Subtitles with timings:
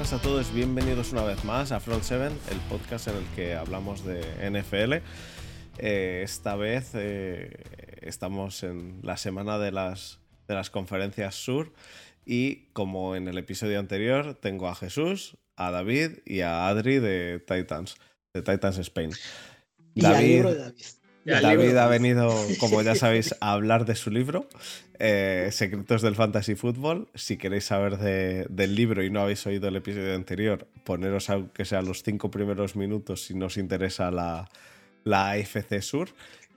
[0.00, 3.54] Buenas a todos, bienvenidos una vez más a Front 7, el podcast en el que
[3.54, 4.94] hablamos de NFL.
[5.76, 7.52] Eh, esta vez eh,
[8.00, 10.18] estamos en la semana de las,
[10.48, 11.74] de las conferencias sur
[12.24, 17.38] y como en el episodio anterior tengo a Jesús, a David y a Adri de
[17.38, 17.96] Titans,
[18.32, 19.10] de Titans Spain.
[19.92, 20.46] Y de David.
[21.24, 24.48] David ha venido, como ya sabéis, a hablar de su libro,
[24.98, 27.08] eh, Secretos del Fantasy Football.
[27.14, 31.64] Si queréis saber de- del libro y no habéis oído el episodio anterior, poneros aunque
[31.64, 34.48] sea los cinco primeros minutos si no os interesa la,
[35.04, 36.08] la AFC Sur.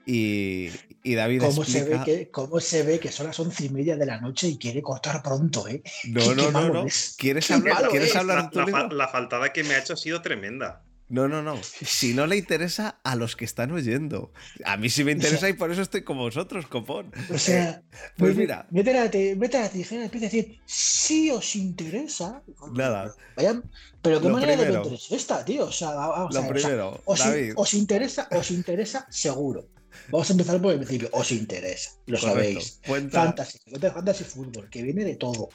[0.06, 0.68] Y,
[1.02, 2.04] y David ¿Cómo se, ve explica...
[2.04, 4.82] que, ¿Cómo se ve que son las once y media de la noche y quiere
[4.82, 5.82] cortar pronto, eh?
[6.08, 6.86] No, no, no, no.
[6.86, 7.14] es.
[7.18, 8.16] ¿Quieres hablar, ¿quieres es.
[8.16, 10.82] hablar La, la fa- la faltada que me ha hecho ha sido tremenda.
[11.08, 11.58] No, no, no.
[11.62, 14.32] Si no le interesa a los que están oyendo.
[14.64, 17.12] A mí sí me interesa y por eso estoy con vosotros, copón.
[17.32, 17.82] O sea,
[18.16, 18.66] Pues vete- mira.
[18.70, 22.42] Vete a la, te- vete a la tijera y empieza a decir, si os interesa.
[22.72, 23.14] Nada.
[23.36, 23.60] Vaya,
[24.00, 24.72] pero qué Lo manera primero.
[24.72, 25.66] de vender es esta, tío.
[25.66, 27.52] O sea, vamos a ver, o sea, primero, os, David.
[27.56, 29.68] os interesa, os interesa seguro.
[30.10, 31.08] Vamos a empezar por el principio.
[31.12, 32.28] Os interesa, lo Correcto.
[32.60, 32.80] sabéis.
[32.86, 35.48] Cuenta, Fantasy, fantasy fútbol, que viene de todo,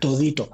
[0.00, 0.50] todito.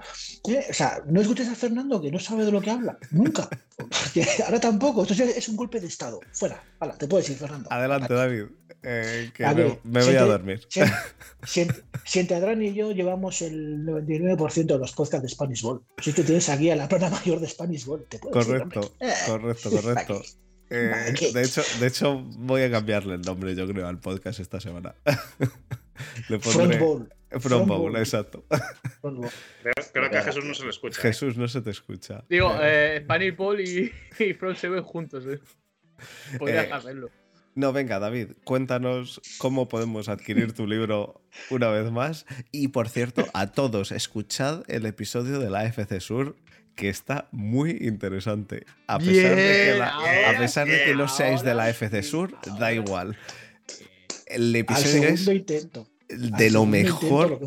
[0.49, 3.49] Eh, O sea, no escuches a Fernando que no sabe de lo que habla, nunca.
[4.47, 6.21] Ahora tampoco, entonces es un golpe de estado.
[6.33, 7.69] Fuera, hala, te puedes ir, Fernando.
[7.73, 8.45] adelante, David.
[8.83, 10.61] eh, que me, voy a siente- dormir.
[10.69, 10.81] Si,
[11.47, 11.67] si,
[12.05, 15.83] si entre Adrián y yo llevamos el 99% de los podcasts de Spanish Ball.
[16.03, 18.59] Si es que tienes aquí a la plana mayor de Spanish Ball, te puedes ir,
[18.59, 19.09] Correcto, hombre.
[19.09, 20.23] Eh, correcto, correcto.
[20.71, 24.61] Eh, de, hecho, de hecho, voy a cambiarle el nombre, yo creo, al podcast esta
[24.61, 24.95] semana.
[26.29, 27.09] Le Front pondré Ball.
[27.29, 27.97] Front Front Bowl, Ball.
[28.01, 28.45] exacto.
[29.93, 30.99] Pero que a Jesús no se le escucha.
[30.99, 31.03] ¿eh?
[31.03, 32.25] Jesús, no se te escucha.
[32.29, 35.41] Digo, Eh, eh, Paul y, y Front Seven juntos, ¿eh?
[36.39, 37.11] Podrías Eh, hacerlo.
[37.57, 41.21] No, venga, David, cuéntanos cómo podemos adquirir tu libro
[41.51, 42.25] una vez más.
[42.53, 46.37] Y por cierto, a todos, escuchad el episodio de la AFC Sur,
[46.81, 48.65] que está muy interesante.
[48.87, 51.73] A pesar, de que, Bien, la- ahora a pesar de que no seáis de la
[51.73, 53.17] sí, Sur, da igual.
[54.27, 55.87] El Al episodio es intento.
[56.09, 57.39] de lo mejor,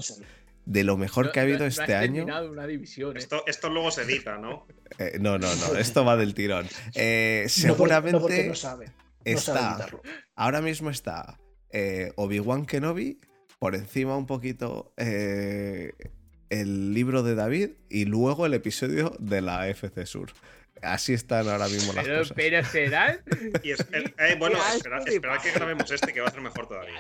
[0.66, 2.16] de lo mejor que ha habido no- no este año.
[2.26, 3.20] terminado una división, ¿eh?
[3.20, 4.68] Esto, esto luego se edita, ¿no?
[5.00, 6.68] Eh, no, no, no, esto va del tirón.
[6.96, 8.92] Eh, seguramente no porque no sabe.
[9.26, 9.88] Está.
[10.36, 11.40] Ahora mismo está
[11.72, 13.20] eh, Obi-Wan Kenobi,
[13.60, 15.94] por encima un poquito eh,
[16.62, 20.32] el libro de David y luego el episodio de la FC Sur.
[20.82, 22.34] Así están ahora mismo las Pero, cosas.
[22.36, 23.18] pero será.
[23.64, 27.00] Y es- eh, bueno, asco espera, que grabemos este, que va a ser mejor todavía.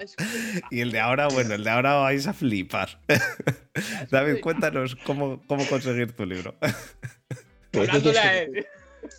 [0.71, 3.01] Y el de ahora, bueno, el de ahora vais a flipar.
[4.09, 6.55] David, cuéntanos cómo, cómo conseguir tu libro.
[6.59, 6.73] ¿Pero
[7.71, 8.67] qué Hablándole quieres a que te él.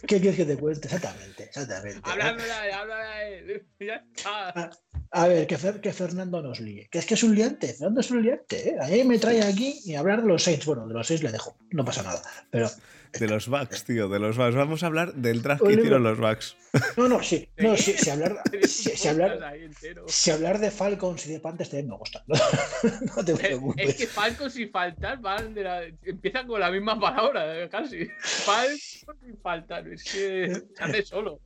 [0.07, 0.87] ¿Qué quieres que te cuente?
[0.87, 2.01] Exactamente, exactamente.
[2.05, 3.67] Hablándole a él, háblale a él.
[3.81, 4.71] Ya está.
[5.17, 6.89] A ver, que, Fer- que Fernando nos líe.
[6.91, 8.71] Que es que es un liante, Fernando es un liante.
[8.71, 8.77] ¿eh?
[8.81, 10.65] A mí me trae aquí y hablar de los seis.
[10.67, 12.21] Bueno, de los seis le dejo, no pasa nada.
[12.51, 12.69] Pero,
[13.13, 14.57] De los bugs, tío, de los bugs.
[14.57, 16.57] Vamos a hablar del draft que hicieron los bugs.
[16.97, 17.49] no, no, sí.
[17.59, 19.71] No, sí, si, hablar, si, hablar, ahí
[20.09, 22.25] si hablar de Falcons y de Panthers también me gusta.
[23.17, 23.95] No, te Es preocupes.
[23.95, 25.83] que Falcos y faltar van de la...
[26.03, 28.09] empiezan con la misma palabra, eh, casi.
[28.19, 29.87] Falcos y faltar.
[29.87, 31.39] Es que se hace solo.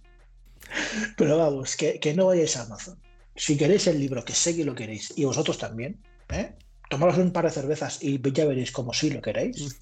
[1.18, 2.98] Pero vamos, que, que no vayáis a Amazon.
[3.38, 6.56] Si queréis el libro, que sé que lo queréis, y vosotros también, ¿eh?
[6.90, 9.78] tomaros un par de cervezas y ya veréis como sí lo queréis.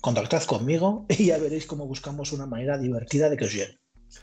[0.00, 3.76] Contactad conmigo y ya veréis cómo buscamos una manera divertida de que os llegue.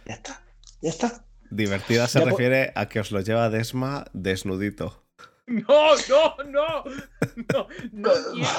[0.05, 0.43] Ya está,
[0.81, 1.25] ya está.
[1.51, 5.04] Divertida se Ya po- refiere a que os lo lleva Desma desnudito.
[5.47, 6.83] No, no, no.
[7.35, 8.49] No, no quiero,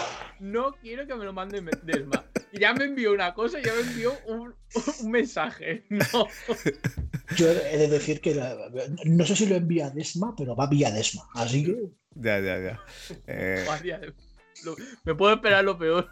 [0.41, 2.25] no quiero que me lo mande Desma.
[2.53, 4.55] Ya me envió una cosa, ya me envió un,
[5.01, 5.85] un mensaje.
[5.91, 6.29] No.
[7.37, 8.57] Yo he de decir que la-
[9.05, 11.23] no sé si lo envía Desma, pero va vía Desma.
[11.35, 11.77] Así que
[12.15, 12.81] Ya, ya, ya.
[13.27, 13.67] Eh,
[15.05, 16.09] me puedo esperar lo peor.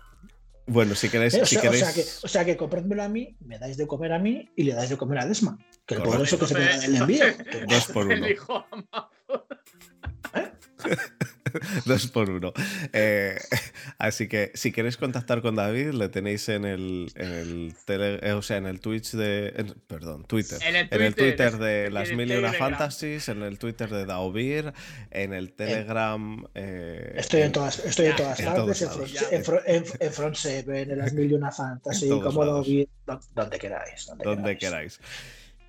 [0.66, 1.84] bueno, si queréis, Eh, o, si sea, o queréis...
[1.86, 4.64] sea que, o sea que comprádmelo a mí, me dais de comer a mí y
[4.64, 5.56] le dais de comer a Desma.
[5.86, 6.04] Que el Correcto.
[6.10, 7.24] poderoso que se queda del envío.
[7.68, 8.14] Dos por uno.
[8.16, 9.44] Amazon.
[11.84, 12.52] Dos por uno.
[12.92, 13.38] Eh,
[13.98, 18.32] así que si queréis contactar con David, le tenéis en el, en el tele- eh,
[18.32, 19.52] o sea, en el Twitch de.
[19.56, 20.58] en- perdón, Twitter.
[20.66, 24.04] En el En el Twitter, de las mil y una fantasies, en el Twitter de
[24.06, 24.72] Daovir,
[25.10, 26.44] en el Telegram.
[26.54, 29.64] eh, Estoy en todas, estoy en todas en partes, en, Front, lados.
[29.66, 32.64] en, en, en Front Seven, en las Mil y una Fantasy, como do-
[33.34, 34.06] donde queráis.
[34.06, 34.98] Donde, donde queráis.
[34.98, 35.00] queráis.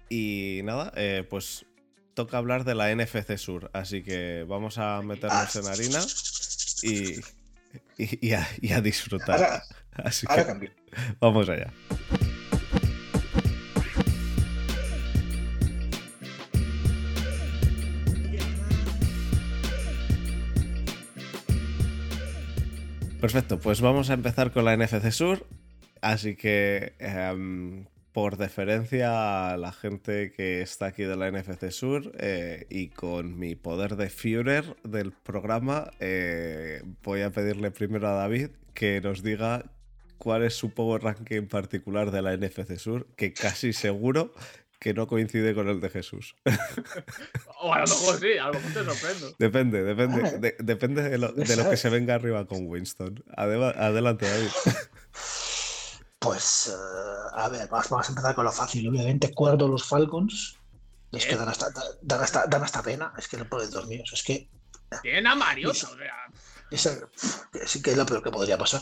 [0.09, 1.65] Y nada, eh, pues
[2.15, 5.99] toca hablar de la NFC Sur, así que vamos a meternos en harina
[6.81, 7.19] y,
[8.01, 9.35] y, y a, y a disfrutar.
[9.35, 10.71] Ahora, Así ahora que cambio.
[11.19, 11.71] vamos allá.
[23.21, 25.47] Perfecto, pues vamos a empezar con la NFC Sur.
[26.01, 27.85] Así que, em,
[28.15, 33.37] por deferencia a la gente que está aquí de la NFC Sur eh, y con
[33.37, 39.21] mi poder de Führer del programa, eh, voy a pedirle primero a David que nos
[39.21, 39.65] diga
[40.17, 44.33] cuál es su Power Ranking particular de la NFC Sur, que casi seguro
[44.79, 46.35] que no coincide con el de Jesús.
[47.67, 49.35] O a lo mejor sí, a lo mejor te sorprendo.
[49.39, 53.23] Depende, depende, de- depende de lo, de lo que se venga arriba con Winston.
[53.35, 54.49] Adela- adelante, David.
[56.19, 58.87] Pues, eh, a ver, vamos, vamos a empezar con lo fácil.
[58.89, 60.57] Obviamente, cuarto los Falcons.
[61.11, 61.67] Es que dan hasta,
[62.01, 63.13] dan, hasta, dan hasta pena.
[63.17, 64.03] Es que no pueden dormir.
[64.11, 64.49] Es que
[65.01, 66.15] Tienen a Mariota, o sea.
[66.71, 67.05] es,
[67.69, 68.81] sí que es lo peor que podría pasar.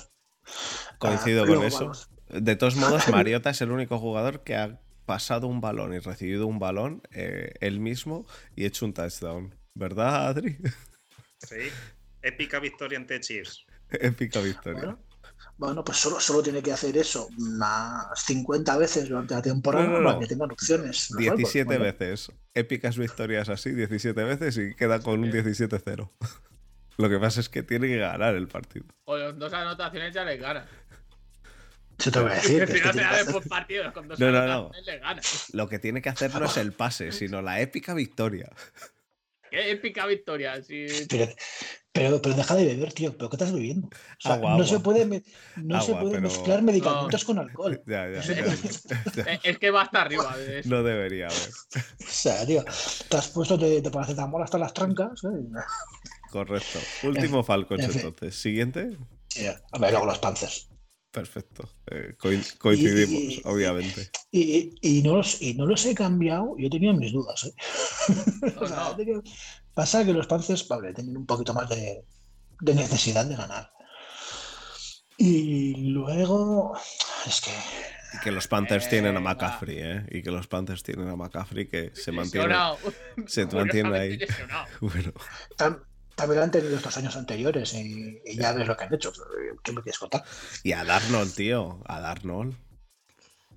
[0.98, 1.80] Coincido Ah, con eso.
[1.80, 2.10] vamos.
[2.30, 6.48] De todos modos, Mariota es el único jugador que ha pasado un balón y recibido
[6.48, 8.26] un balón eh, él mismo
[8.56, 9.54] y hecho un touchdown.
[9.76, 10.58] ¿Verdad, Adri?
[11.40, 11.70] Sí.
[12.22, 13.66] Épica victoria ante Chiefs.
[13.92, 14.80] Épica victoria.
[14.80, 15.00] Bueno,
[15.58, 19.92] bueno, pues solo, solo tiene que hacer eso unas 50 veces durante la temporada No,
[19.94, 20.06] no, no.
[20.10, 21.10] para que tengan opciones.
[21.12, 21.38] los Falcons.
[21.38, 22.32] 17 Bueno, veces.
[22.54, 26.10] Épicas victorias así, 17 veces y queda con un 17-0.
[26.98, 28.86] Lo que pasa es que tiene que ganar el partido.
[29.04, 30.66] Con las dos anotaciones ya les ganan.
[31.98, 32.60] Eso te voy a decir.
[32.66, 34.72] que si es que tiene que hacer- partidos con dos No, no, no.
[35.54, 38.52] Lo que tiene que hacer no es el pase, sino la épica victoria.
[39.50, 40.62] Qué épica victoria.
[40.64, 40.86] Si...
[41.10, 41.32] Pero,
[41.94, 43.16] pero, pero deja de beber, tío.
[43.16, 43.88] ¿Pero qué estás bebiendo?
[43.88, 44.68] O sea, Agua, no agua.
[44.68, 45.24] se puede, me-
[45.58, 47.82] no se puede pero- mezclar medicamentos con alcohol.
[47.86, 48.20] Ya, ya.
[49.44, 50.70] Es que va hasta arriba de eso.
[50.70, 51.40] No debería haber.
[52.02, 52.64] O sea, tío,
[53.10, 55.24] te has puesto de, de paracetamol hasta las trancas.
[55.24, 55.62] ¿eh?
[56.32, 56.80] Correcto.
[57.04, 58.02] Último Falcons en fin.
[58.06, 58.36] entonces.
[58.42, 58.98] Siguiente.
[59.30, 60.70] Sí, a ver, luego los Panthers.
[61.12, 61.70] Perfecto.
[61.92, 64.10] Eh, coin- coincidimos, Y- y- obviamente.
[64.32, 67.44] Y, y, no los, y no los he cambiado, yo tenía mis dudas.
[67.46, 67.54] ¿eh?
[68.60, 68.92] O sea, no.
[68.94, 69.24] he tenido-
[69.74, 72.06] Pasa que los Panthers, vale, tienen un poquito más de,
[72.62, 73.72] de necesidad de ganar.
[75.18, 76.76] Y luego,
[77.26, 77.52] es que
[78.16, 79.20] Y que los Panthers tienen a.
[79.20, 80.06] McCaffrey, ¿eh?
[80.10, 82.56] Y que los Panthers tienen a McCaffrey que se mantiene.
[83.28, 84.20] Se mantiene ahí.
[84.82, 85.14] Bueno,
[85.58, 85.84] tam-
[86.16, 89.12] también lo han tenido estos años anteriores y, y ya ves lo que han hecho.
[89.64, 90.24] ¿Qué me quieres contar?
[90.64, 91.82] y a Darnold, tío.
[91.86, 92.56] A Darnold.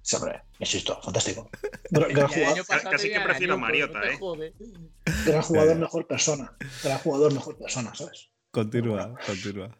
[0.07, 1.51] Sí, hombre, insisto, fantástico.
[1.91, 4.19] Gran, gran jugador, Casi que prefiero Mariota, ¿eh?
[5.27, 5.81] gran jugador, Eh.
[5.81, 6.57] mejor persona.
[6.85, 8.31] Gran jugador, mejor persona, ¿sabes?
[8.53, 9.77] Continúa, continúa.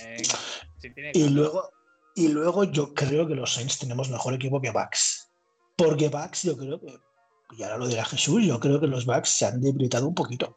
[0.00, 0.38] Venga,
[0.80, 1.70] si tiene Y luego,
[2.14, 5.28] y luego yo creo que los Saints tenemos mejor equipo que Bucks.
[5.76, 6.96] Porque Bucks, yo creo que,
[7.56, 10.56] y ahora lo dirá Jesús, yo creo que los Bucks se han debilitado un poquito.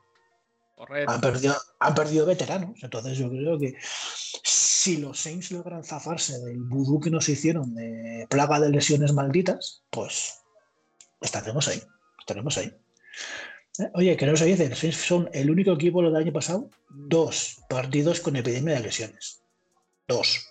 [0.87, 1.11] Correcto.
[1.11, 2.83] Han perdido, han perdido veteranos.
[2.83, 3.75] Entonces yo creo que
[4.43, 9.83] si los Saints logran zafarse del vudú que nos hicieron de plaga de lesiones malditas,
[9.91, 10.39] pues
[11.21, 11.83] estaremos ahí.
[12.19, 12.73] Estaremos ahí.
[13.77, 16.71] Eh, Oye, que no se dice, los Saints son el único equipo del año pasado,
[16.89, 19.43] dos partidos con epidemia de lesiones.
[20.07, 20.47] Dos.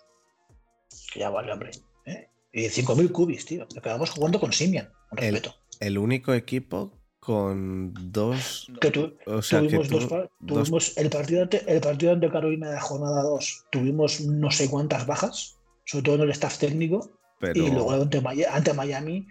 [1.12, 1.72] Que ya vale, hombre.
[2.06, 2.28] ¿eh?
[2.52, 3.66] Y 5.000 cubis, tío.
[3.74, 5.56] Nos quedamos jugando con Simian, con El- respeto.
[5.80, 6.99] El único equipo
[7.30, 8.70] con dos.
[8.80, 11.80] Que tu- O sea, que tuvimos, tu- dos, par- dos- tuvimos el, partido ante, el
[11.80, 13.64] partido ante Carolina de jornada 2.
[13.70, 17.10] Tuvimos no sé cuántas bajas, sobre todo en el staff técnico.
[17.38, 19.26] pero Y luego ante, ante Miami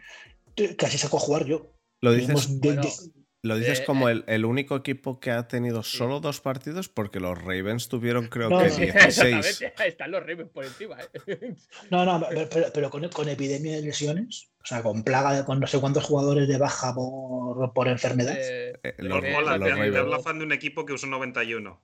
[0.77, 1.71] casi sacó a jugar yo.
[2.01, 4.12] lo dices, Tuvimos de- bueno, de- lo dices eh, como eh.
[4.13, 5.98] el, el único equipo que ha tenido Sí.
[5.98, 8.75] solo dos partidos porque los Ravens tuvieron creo No, que no.
[8.75, 9.36] 16.
[9.36, 10.98] Exactamente, están los Ravens por encima.
[11.25, 11.55] ¿eh?
[11.89, 15.60] no, no, pero, pero- con, con epidemia de lesiones, o sea, con plaga de con
[15.60, 18.36] no sé cuántos jugadores de baja por, por enfermedad.
[18.38, 19.69] Eh, Eh, los, Mola, los te, Ravens.
[19.69, 19.98] te Ravens.
[19.98, 21.81] habla fan de un equipo que usó 91.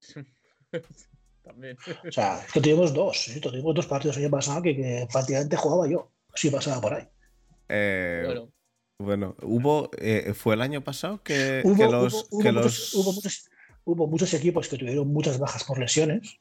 [1.42, 1.76] también.
[2.08, 3.40] O sea, es que tuvimos dos, ¿sí?
[3.40, 7.06] tuvimos dos partidos el año pasado que, que prácticamente jugaba yo, si pasaba por ahí.
[7.68, 8.48] Eh, Bueno,
[8.98, 9.90] Bueno, hubo.
[9.98, 12.14] eh, ¿Fue el año pasado que, Hubo, que los.
[12.14, 13.50] hubo- hubo que muchos, los- hubo muchos-
[13.84, 16.38] hubo muchos equipos que tuvieron muchas bajas por lesiones,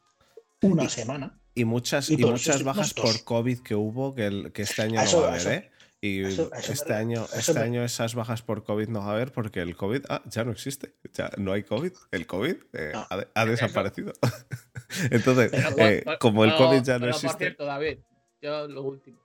[0.61, 1.39] una semana.
[1.55, 3.23] Y muchas, y muchas bajas por.
[3.23, 5.69] COVID que hubo, que, el- que este año no va a haber, eso- ¿eh?
[6.01, 9.31] Y eso- este, año, este me- año esas bajas por COVID no va a haber
[9.31, 10.93] porque el COVID ah, ya no existe.
[11.13, 11.93] Ya no hay COVID.
[12.11, 13.07] El COVID eh, No.
[13.09, 14.11] ha, ha desaparecido.
[15.11, 17.37] Entonces, Pero, eh, como el pero- COVID ya no pero, Por existe.
[17.45, 17.99] cierto, David,
[18.41, 19.19] yo lo último.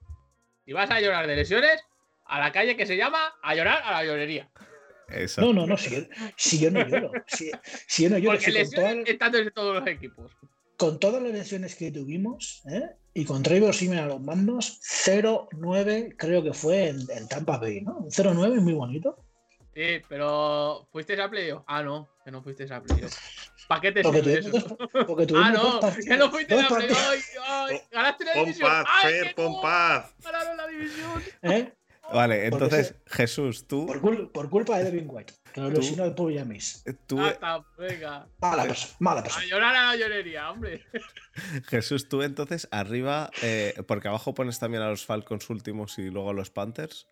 [0.65, 1.81] Si vas a llorar de lesiones,
[2.29, 4.49] a la calle que se llama a llorar a la llorería.
[5.09, 5.53] Exacto.
[5.53, 6.03] No, no, no, si yo,
[6.37, 7.11] si yo no lloro.
[7.27, 7.51] Si,
[7.87, 10.33] si yo no lloro, Porque si con, todas, desde todos los equipos.
[10.77, 12.91] con todas las lesiones que tuvimos, ¿eh?
[13.15, 17.81] y con Trevor Simeon a los mandos, 0-9 creo que fue en, en Tampa Bay,
[17.81, 17.97] ¿no?
[17.99, 19.25] Un 0-9 muy bonito.
[19.75, 21.63] Sí, pero ¿fuiste a playoff?
[21.67, 23.15] Ah, no, que no fuiste a playoff.
[23.69, 24.77] ¿Para qué te Porque sirve tuvimos, eso?
[24.93, 26.07] dos, porque tuvimos Ah, dos no, partidos.
[26.07, 27.83] que no fuiste a playoff.
[27.93, 28.69] ganaste la Pon división.
[28.71, 30.15] paz, Ay, Fer, pon paz.
[30.25, 31.23] Ganaron la división.
[31.43, 31.73] ¿eh?
[32.13, 36.05] Vale, entonces, ese- Jesús, tú, Por, cul- por culpa de Devin White, que lo lesionó
[36.05, 36.83] el pobre Yamis.
[37.07, 38.27] tú, Hasta, venga.
[38.41, 39.47] Mala persona, mala A persona.
[39.47, 40.85] llorar a la llorería, hombre.
[41.69, 46.31] Jesús, tú entonces arriba, eh, porque abajo pones también a los Falcons últimos y luego
[46.31, 47.07] a los Panthers.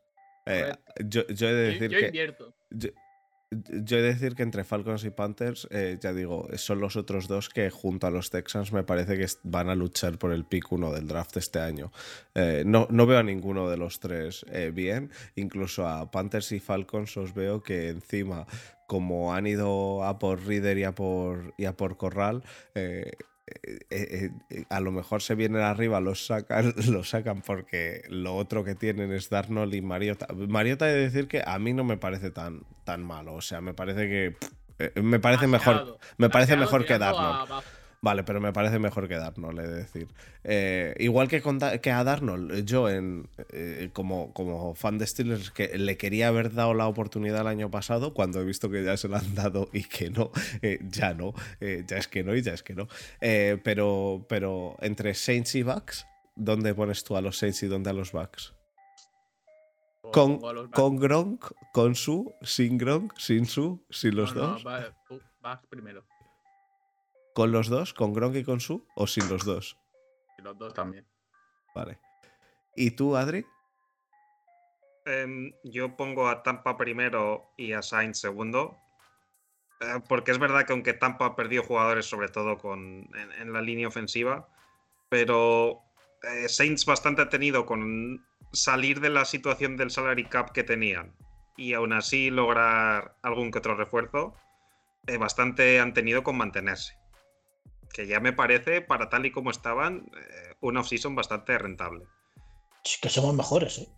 [0.46, 0.72] Eh,
[1.04, 2.56] yo, yo he de Yo, decir yo que invierto.
[2.70, 2.88] yo,
[3.50, 7.28] yo he de decir que entre Falcons y Panthers, eh, ya digo, son los otros
[7.28, 10.72] dos que junto a los Texans me parece que van a luchar por el pick
[10.72, 11.92] 1 del draft este año.
[12.34, 16.60] Eh, no, no veo a ninguno de los tres eh, bien, incluso a Panthers y
[16.60, 18.46] Falcons os veo que encima,
[18.88, 22.42] como han ido a por Reader y a por, y a por Corral,
[23.46, 28.34] eh, eh, eh, a lo mejor se vienen arriba, los sacan, los sacan porque lo
[28.34, 30.26] otro que tienen es Darnold y Mariota.
[30.34, 33.34] Mariota he de decir que a mí no me parece tan, tan malo.
[33.34, 34.36] O sea, me parece que.
[34.38, 35.98] pff, me parece mejor.
[36.18, 37.62] Me parece mejor que a Darnold.
[38.06, 40.06] Vale, pero me parece mejor que Darnold, he de decir.
[40.44, 45.06] Eh, igual que, con Da- que a Darnold, yo en, eh, como, como fan de
[45.08, 48.84] Steelers, que le quería haber dado la oportunidad el año pasado, cuando he visto que
[48.84, 50.30] ya se la han dado y que no,
[50.62, 52.86] eh, ya no, ya es que no y ya es que no.
[53.18, 57.92] Pero, pero entre Saints y Bucks, ¿dónde pones tú a los Saints y dónde a
[57.92, 58.54] los Bucks?
[60.12, 64.64] Con, los con Gronk, con Su, sin Gronk, sin Su, sin los No, no, dos.
[64.64, 66.04] va- tú vas primero.
[67.36, 67.92] ¿Con los dos?
[67.92, 68.88] ¿Con Gronk y con Su?
[68.94, 69.76] ¿O sin los dos?
[70.38, 71.06] Y los dos también.
[71.74, 71.98] Vale.
[72.74, 73.44] ¿Y tú, Adri?
[75.04, 78.78] Em, yo pongo a Tampa primero y a Sainz segundo.
[79.82, 83.52] eh, porque es verdad que aunque Tampa ha perdido jugadores, sobre todo con, en, en
[83.52, 84.48] la línea ofensiva,
[85.10, 85.82] pero
[86.22, 88.24] eh, Saints bastante ha tenido con
[88.54, 91.14] salir de la situación del salary cap que tenían
[91.58, 94.34] y aún así lograr algún que otro refuerzo,
[95.06, 96.96] eh, bastante han tenido con mantenerse.
[97.96, 102.04] Que ya me parece, para tal y como estaban, eh, una off-season bastante rentable.
[102.84, 103.88] Sí, que somos mejores, ¿eh?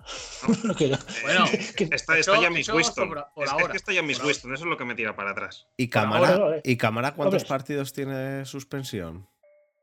[0.78, 1.44] Que- Bueno,
[1.76, 3.08] que- Está, Eso- está ya Miss eso Winston.
[3.08, 4.24] por es, es ahora, que está ya ahora.
[4.24, 5.66] Winston, eso es lo que me tira para atrás.
[5.76, 6.60] ¿Y Cámara, ahora.
[6.64, 7.48] ¿y Cámara cuántos Hombre.
[7.48, 9.28] partidos tiene suspensión?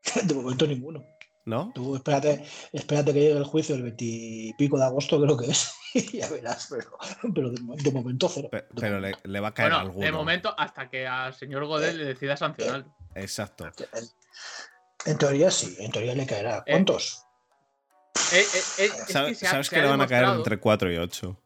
[0.24, 1.04] de momento ninguno.
[1.46, 1.72] ¿No?
[1.74, 2.44] Tú espérate,
[2.74, 5.74] espérate que llegue el juicio el 20 y pico de agosto, creo que es.
[5.94, 6.98] y ya verás, pero,
[7.34, 8.50] pero de, mo- de momento cero.
[8.52, 8.66] Pero
[9.00, 9.20] le, momento.
[9.24, 10.06] le va a caer Bueno, alguno.
[10.06, 12.86] de momento, hasta que al señor Godel le decida sancionar.
[13.18, 13.70] Exacto.
[15.06, 16.64] En, teoría sí, en teoría le caerá.
[16.66, 17.24] Eh, ¿Cuántos?
[18.34, 20.98] Eh, eh, eh, es que ¿Sabes, ha- que le van a caer entre 4 y
[20.98, 21.40] 8?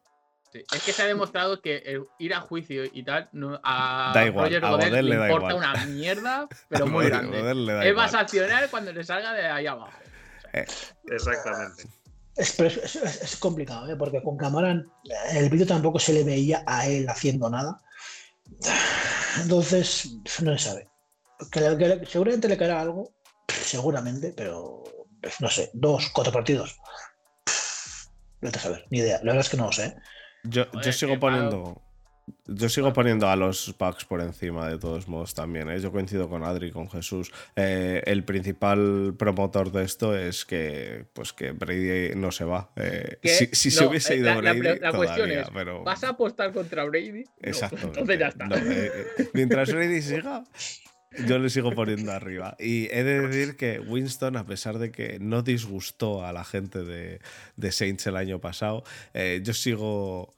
[0.52, 4.12] sí, es que se ha demostrado que el ir a juicio y tal no- a
[4.14, 5.74] Da igual, Roger a Godel, Godel le le da importa igual.
[5.74, 7.40] una mierda, pero muy grande.
[7.88, 9.92] Él va a sancionar cuando le salga de ahí abajo.
[11.10, 11.84] Exactamente.
[12.36, 13.96] Es, pero es, es- es complicado, ¿eh?
[13.96, 14.90] porque con Camaran
[15.30, 17.80] en el vídeo tampoco se le veía a él haciendo nada.
[19.40, 20.10] Entonces,
[20.42, 20.88] no se sabe.
[21.50, 23.12] Que le- que le- seguramente le caerá algo,
[23.48, 24.82] seguramente, pero
[25.20, 26.76] pues, no sé, dos, cuatro partidos.
[28.40, 29.18] No te saber, ni idea.
[29.18, 29.94] La verdad es que no lo sé.
[30.44, 31.80] Yo, yo sigo poniendo.
[32.46, 35.68] Yo sigo poniendo a los Bucks por encima de todos modos también.
[35.70, 35.80] ¿eh?
[35.80, 37.32] Yo coincido con Adri con Jesús.
[37.56, 42.70] Eh, el principal promotor de esto es que, pues que Brady no se va.
[42.76, 45.50] Eh, si si se No, hubiese eh, ido la- la Brady, la cuestión todavía, es,
[45.52, 45.82] pero...
[45.82, 47.24] ¿Vas a apostar contra Brady?
[47.24, 47.76] No, Exacto.
[47.82, 48.46] entonces ya está.
[48.46, 50.44] No, eh, mientras Brady siga,
[51.26, 52.56] yo le sigo poniendo arriba.
[52.58, 56.82] Y he de decir que Winston, a pesar de que no disgustó a la gente
[56.84, 57.20] de,
[57.56, 60.34] de Saints el año pasado, eh, yo sigo.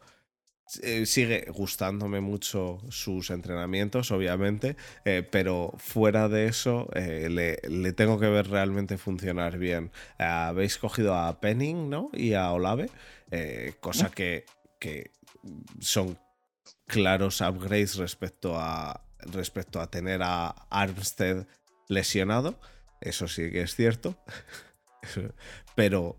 [0.82, 8.18] eh, sigue gustándome mucho sus entrenamientos, obviamente, eh, pero fuera de eso le, le tengo
[8.18, 9.90] que ver realmente funcionar bien.
[10.18, 12.10] Habéis cogido a Penning ¿no?
[12.14, 12.88] y a Olave,
[13.80, 14.46] cosa que,
[14.80, 15.10] que
[15.80, 16.18] son
[16.86, 21.46] claros upgrades respecto a, respecto a tener a Armstead
[21.88, 22.58] lesionado.
[23.00, 24.16] Eso sí que es cierto.
[25.74, 26.16] Pero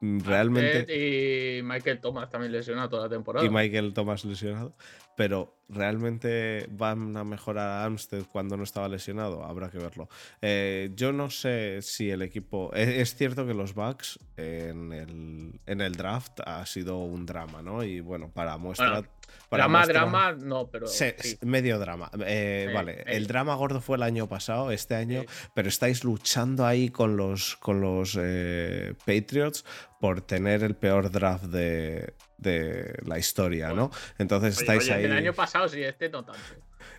[0.00, 1.58] realmente.
[1.58, 3.46] Y Michael Thomas también lesionado toda la temporada.
[3.46, 4.76] Y Michael Thomas lesionado.
[5.16, 9.44] Pero realmente van a mejorar a Armstead cuando no estaba lesionado.
[9.44, 10.08] Habrá que verlo.
[10.42, 12.70] Eh, yo no sé si el equipo.
[12.74, 17.62] Es, es cierto que los Bucks en el, en el draft ha sido un drama,
[17.62, 17.82] ¿no?
[17.82, 18.90] Y bueno, para muestra.
[18.90, 19.08] Bueno,
[19.48, 20.86] para drama, muestra- drama, no, pero.
[20.86, 21.06] Sí.
[21.40, 22.10] Medio drama.
[22.26, 26.64] Eh, Sí, vale, el drama gordo fue el año pasado, este año, pero estáis luchando
[26.66, 29.64] ahí con los, con los eh, Patriots
[30.00, 33.90] por tener el peor draft de, de la historia, ¿no?
[34.18, 35.04] Entonces Oye, estáis oye, ahí.
[35.04, 36.40] El año pasado sí, este no tanto.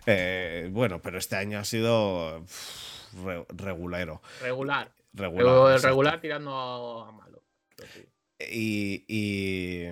[0.06, 4.22] eh, bueno, pero este año ha sido pff, re- regulero.
[4.42, 4.90] Regular.
[5.14, 5.72] Regular.
[5.72, 5.88] Exacto.
[5.88, 7.42] regular tirando a, malo.
[7.76, 8.08] Pero sí.
[8.40, 9.88] Y, y,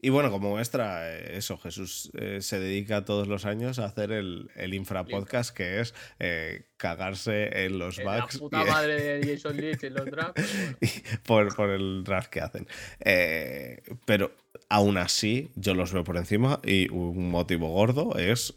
[0.00, 4.12] Y bueno, como muestra, eh, eso, Jesús eh, se dedica todos los años a hacer
[4.12, 8.34] el, el infrapodcast, que es eh, cagarse en los bugs.
[8.34, 10.42] La puta y- madre de Jason Leach en los drafts.
[10.54, 10.76] bueno.
[11.24, 12.68] por, por el draft que hacen.
[13.00, 14.30] Eh, pero
[14.68, 18.54] aún así, yo los veo por encima y un motivo gordo es.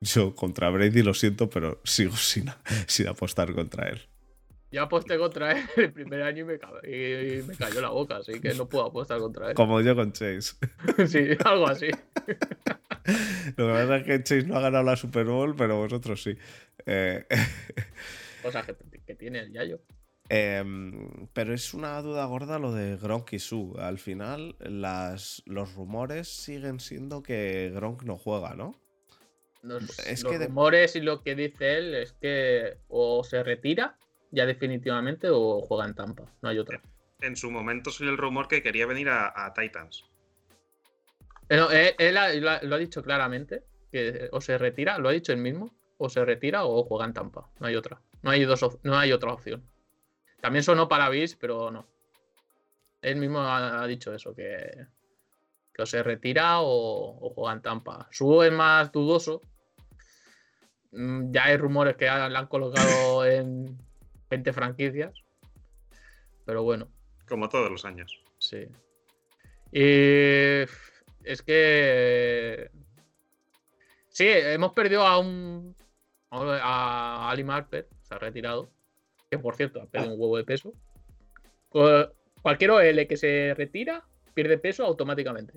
[0.00, 2.50] yo contra Brady lo siento, pero sigo sin,
[2.86, 4.02] sin apostar contra él.
[4.74, 8.54] Yo aposté contra él el primer año y me, y- cayó la boca, así que
[8.54, 9.54] no puedo apostar contra él.
[9.54, 10.56] Como yo con Chase.
[11.06, 11.88] Sí, algo así.
[13.56, 16.36] Lo que pasa es que Chase no ha ganado la Super Bowl, pero vosotros sí.
[16.86, 17.24] Eh,
[18.42, 18.74] Cosas que,
[19.06, 19.80] que tiene el Yayo.
[20.28, 23.76] Em, pero es una duda gorda lo de Gronk y Su.
[23.78, 28.74] Al final, las, los rumores siguen siendo que Gronk no juega, ¿no?
[29.62, 33.42] Los, Es los que de- rumores y lo que dice él es que o se
[33.42, 33.96] retira
[34.34, 36.24] ya definitivamente o juega en Tampa.
[36.42, 36.80] No hay otra.
[37.20, 40.04] En su momento salió el rumor que quería venir a, a Titans.
[41.48, 43.62] Eh, no, Él, él ha- lo, ha, lo ha dicho claramente,
[43.92, 47.14] que o se retira, lo ha dicho él mismo, o se retira o juega en
[47.14, 47.48] Tampa.
[47.60, 48.00] No hay otra.
[48.22, 49.62] No hay, dos, no hay otra opción.
[50.40, 51.86] También sonó para Bis, pero no.
[53.02, 54.86] Él mismo ha, ha dicho eso, que,
[55.72, 58.08] que o se retira o, o juega en Tampa.
[58.10, 59.42] Su es más dudoso.
[60.92, 63.78] Mm, Ya hay rumores que le han colocado en
[64.34, 65.12] 20 franquicias.
[66.44, 66.88] Pero bueno.
[67.28, 68.20] Como todos los años.
[68.38, 68.66] Sí.
[69.72, 70.62] Y
[71.24, 72.70] es que.
[74.08, 75.74] Sí, hemos perdido a un.
[76.30, 78.68] A Ali Marper, se ha retirado.
[79.30, 80.72] Que por cierto, ha perdido un huevo de peso.
[81.68, 82.08] Cu-
[82.42, 85.54] Cualquier OL que se retira pierde peso automáticamente.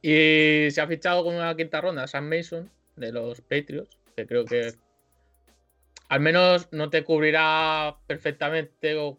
[0.00, 4.44] Y se ha fichado con una quinta ronda Sam Mason de los Patriots, que creo
[4.44, 4.74] que
[6.08, 9.18] al menos no te cubrirá perfectamente o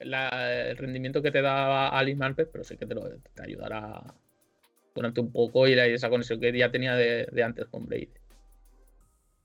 [0.00, 4.02] la- el rendimiento que te da Ali Marpet, pero sí que te, lo, te ayudará
[4.94, 8.08] durante un poco y la- esa conexión que ya tenía de, de antes con Brady.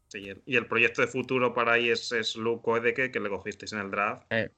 [0.08, 3.20] Sí, y el- y el proyecto de futuro para ahí es, es Luke Oedeke, que
[3.20, 4.26] le cogisteis en el draft.
[4.32, 4.50] Eh.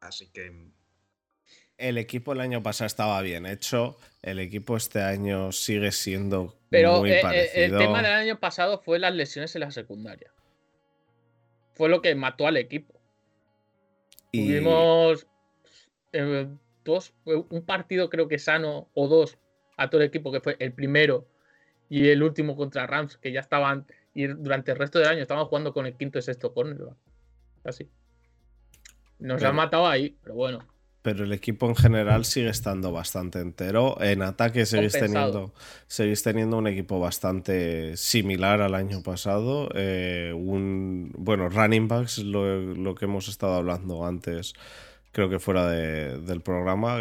[0.00, 0.52] Así que
[1.78, 3.96] El equipo el año pasado estaba bien hecho.
[4.22, 7.64] El equipo este año sigue siendo Pero muy eh, eh, parecido.
[7.64, 10.30] el tema del año pasado fue las lesiones en la secundaria.
[11.74, 13.00] Fue lo que mató al equipo.
[14.32, 15.26] y- Tuvimos
[16.12, 16.48] eh,
[16.84, 19.38] dos, un partido creo que sano o dos
[19.76, 21.26] a todo el equipo, que fue el primero
[21.88, 25.44] y el último contra Rams, que ya estaban, y durante el resto del año estaban
[25.46, 26.96] jugando con el quinto y sexto cornerback.
[27.64, 27.88] Así.
[29.18, 30.58] Nos Pero- han matado ahí, pero bueno.
[31.04, 34.00] Pero el equipo en general sigue estando bastante entero.
[34.00, 35.26] En ataque seguís Compensado.
[35.32, 35.54] teniendo,
[35.86, 39.68] seguís teniendo un equipo bastante similar al año pasado.
[39.74, 44.54] Eh, un, bueno, running backs, lo, lo que hemos estado hablando antes,
[45.12, 46.98] creo que fuera de- del programa.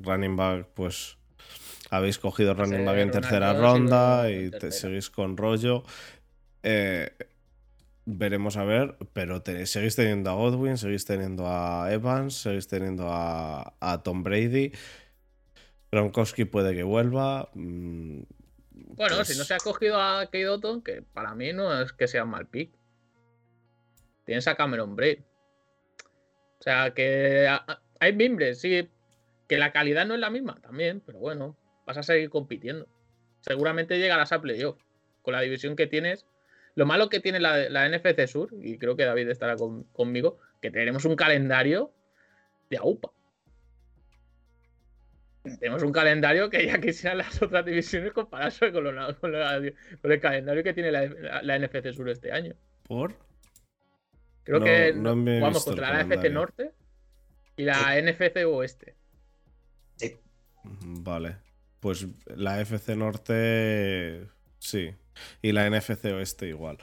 [0.00, 1.18] running back, pues
[1.90, 5.82] habéis cogido running back en tercera ronda y te- seguís con rollo.
[6.62, 7.10] Eh,
[8.06, 13.08] veremos a ver, pero te- seguís teniendo a Godwin, seguís teniendo a Evans, seguís teniendo
[13.10, 14.72] a, a Tom Brady.
[15.90, 17.50] Gronkowski puede que vuelva.
[17.54, 18.22] mm,
[18.96, 21.92] Bueno, pues- si no se ha cogido a Kate Otton, que para mí no es
[21.92, 22.72] que sea un mal pick.
[24.24, 25.20] Tienes a Cameron Braid.
[26.58, 27.46] O sea, que
[28.00, 28.88] hay mimbres, sí.
[29.48, 32.86] Que la calidad no es la misma también, pero bueno, vas a seguir compitiendo.
[33.42, 34.80] Seguramente llegarás a playoff.
[35.22, 36.24] Con la división que tienes.
[36.76, 40.38] Lo malo que tiene la, la NFC Sur, y creo que David estará con- conmigo,
[40.60, 41.92] que tenemos un calendario
[42.70, 43.10] de AUPA.
[45.60, 49.60] Tenemos un calendario que ya quisieran las otras divisiones compararse con, lo- con la-
[50.00, 52.54] con el calendario que tiene la, la- la NFC Sur este año.
[52.86, 53.14] ¿Por?
[54.42, 56.30] Creo No- que no jugamos contra la NFC.
[56.30, 56.72] Norte
[57.56, 58.94] y la NFC Oeste.
[60.64, 61.36] Mm, Vale.
[61.80, 64.26] Pues la FC Norte.
[64.58, 64.94] Sí.
[65.42, 66.78] Y la NFC Oeste igual.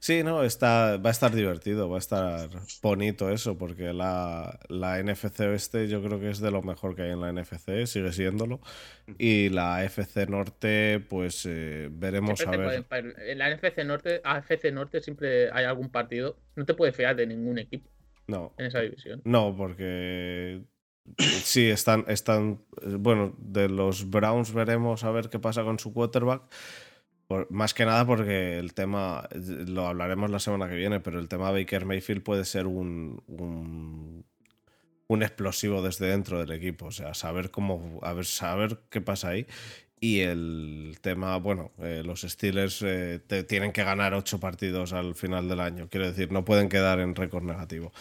[0.00, 2.50] Sí, no, está, va a estar divertido, va a estar
[2.82, 7.02] bonito eso, porque la, la NFC Oeste yo creo que es de lo mejor que
[7.02, 8.60] hay en la NFC, sigue siéndolo.
[9.18, 12.84] Y la FC Norte, pues eh, veremos a Siempre ver.
[12.84, 16.36] pueden- En la NFC Norte, AFC Norte siempre hay algún partido.
[16.56, 17.88] No te puedes fiar de ningún equipo
[18.26, 19.22] No, en esa división.
[19.24, 20.62] no, porque
[21.18, 25.92] sí, están, están, eh, bueno, de los Browns veremos a ver qué pasa con su
[25.92, 26.42] quarterback.
[27.50, 31.50] Más que nada porque el tema, lo hablaremos la semana que viene, pero el tema
[31.50, 34.24] Baker Mayfield puede ser un, un,
[35.22, 36.86] explosivo desde dentro del equipo.
[36.86, 39.46] O sea, saber cómo, a saber qué pasa ahí.
[40.00, 45.14] Y el tema, bueno, eh, los Steelers eh, te- tienen que ganar ocho partidos al
[45.14, 45.88] final del año.
[45.90, 47.92] Quiero decir, no pueden quedar en récord negativo.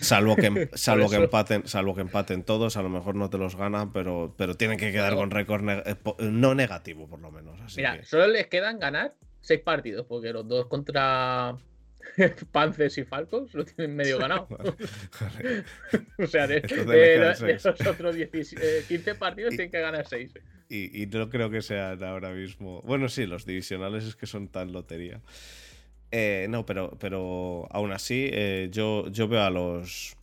[0.00, 3.56] Salvo que, salvo que empaten, salvo que empaten todos, a lo mejor no te los
[3.56, 5.96] ganan, pero, pero tienen que quedar con récord neg- eh,
[6.30, 7.60] no negativo, por lo menos.
[7.60, 11.56] Así Mira, que- solo les quedan ganar seis partidos, porque los dos contra
[12.52, 14.48] Panthers y Falcons lo tienen medio ganado.
[14.48, 15.64] Vale.
[16.18, 17.66] o sea, de, de- seis.
[17.86, 20.32] otros 16 eh, 15 partidos Y- tienen que ganar 6.
[20.72, 22.80] Y, y no creo que sean ahora mismo.
[22.82, 25.20] Bueno, sí, los divisionales es que son tan lotería.
[26.12, 30.16] Eh, no, pero, pero aún así, eh, yo, yo veo a los.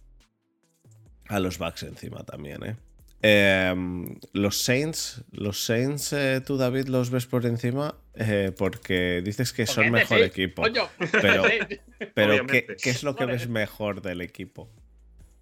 [1.30, 2.76] A los Bucks encima también, ¿eh?
[3.21, 9.54] Em, los Saints, los Saints, eh, tú David los ves por encima eh, porque dices
[9.54, 10.62] que son mejor equipo.
[10.62, 11.43] Coño, Pero-.
[12.13, 13.38] Pero ¿qué, qué es lo que Vale.
[13.38, 14.69] ves mejor del equipo?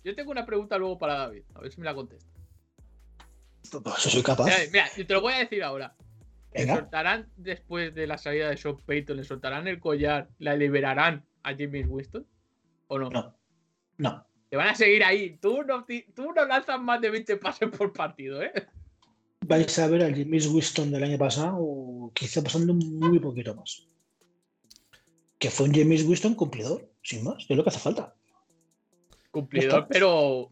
[0.06, 2.30] Yo tengo una pregunta luego para David, a ver si me la contesta.
[3.84, 4.46] Pues soy capaz.
[4.46, 5.94] Mira, mira, te lo voy a decir ahora.
[6.56, 9.18] ¿Le soltarán después de la salida de Sean Payton?
[9.18, 10.30] ¿Le soltarán el collar?
[10.40, 12.26] ¿La liberarán a Jimmy Winston?
[12.88, 13.10] ¿O no?
[13.10, 13.38] No.
[13.98, 14.28] No.
[14.50, 15.38] Te van a seguir ahí.
[15.42, 18.54] Tú no, tú no lanzas más de 20 pases por partido, ¿eh?
[19.48, 23.88] Vais a ver al James Winston del año pasado, quizá pasando muy poquito más.
[25.38, 28.16] Que fue un James Winston cumplidor, sin más, es lo que hace falta.
[29.32, 30.52] Cumplidor, pero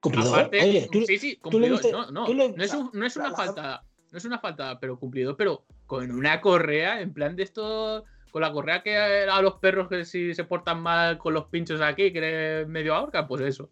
[0.00, 0.38] Cumplidor.
[0.38, 0.62] aparte.
[0.62, 1.82] Oye, tú, sí, sí, tú le cumplidor.
[1.82, 3.84] viste- no, no, tú le- no es, un- no es una la- falta.
[4.10, 8.04] No es una falta, pero cumplidor, pero con una correa, en plan de esto.
[8.30, 11.80] Con la correa que a los perros que si se portan mal con los pinchos
[11.80, 13.70] aquí, que eres medio ahorca, pues eso.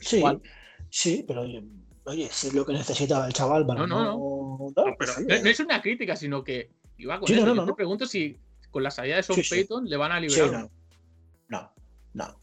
[0.00, 0.42] sí, igual.
[0.90, 1.62] sí, pero oye,
[2.04, 5.12] oye, si es lo que necesitaba el chaval para No, no, no, tal, No, pero-
[5.14, 7.46] pues, No, no es una crítica, sino que iba con Sí, no, eso.
[7.46, 7.76] no, Yo no, te no.
[7.76, 8.36] pregunto si
[8.72, 9.54] con la salida de Sean Sí, sí.
[9.54, 10.50] Payton le van a sí, liberar.
[10.50, 10.70] no.
[11.48, 11.72] no.
[12.14, 12.40] No, no.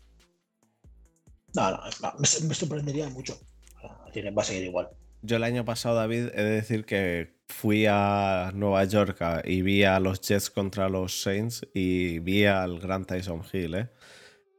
[1.54, 3.38] No, no, no, me, me sorprendería mucho.
[3.84, 4.88] Va a seguir igual.
[5.25, 9.83] Yo el año pasado, David, he de decir que fui a Nueva York y vi
[9.83, 13.89] a los Jets contra los Saints y vi al gran Tyson Hill, ¿eh?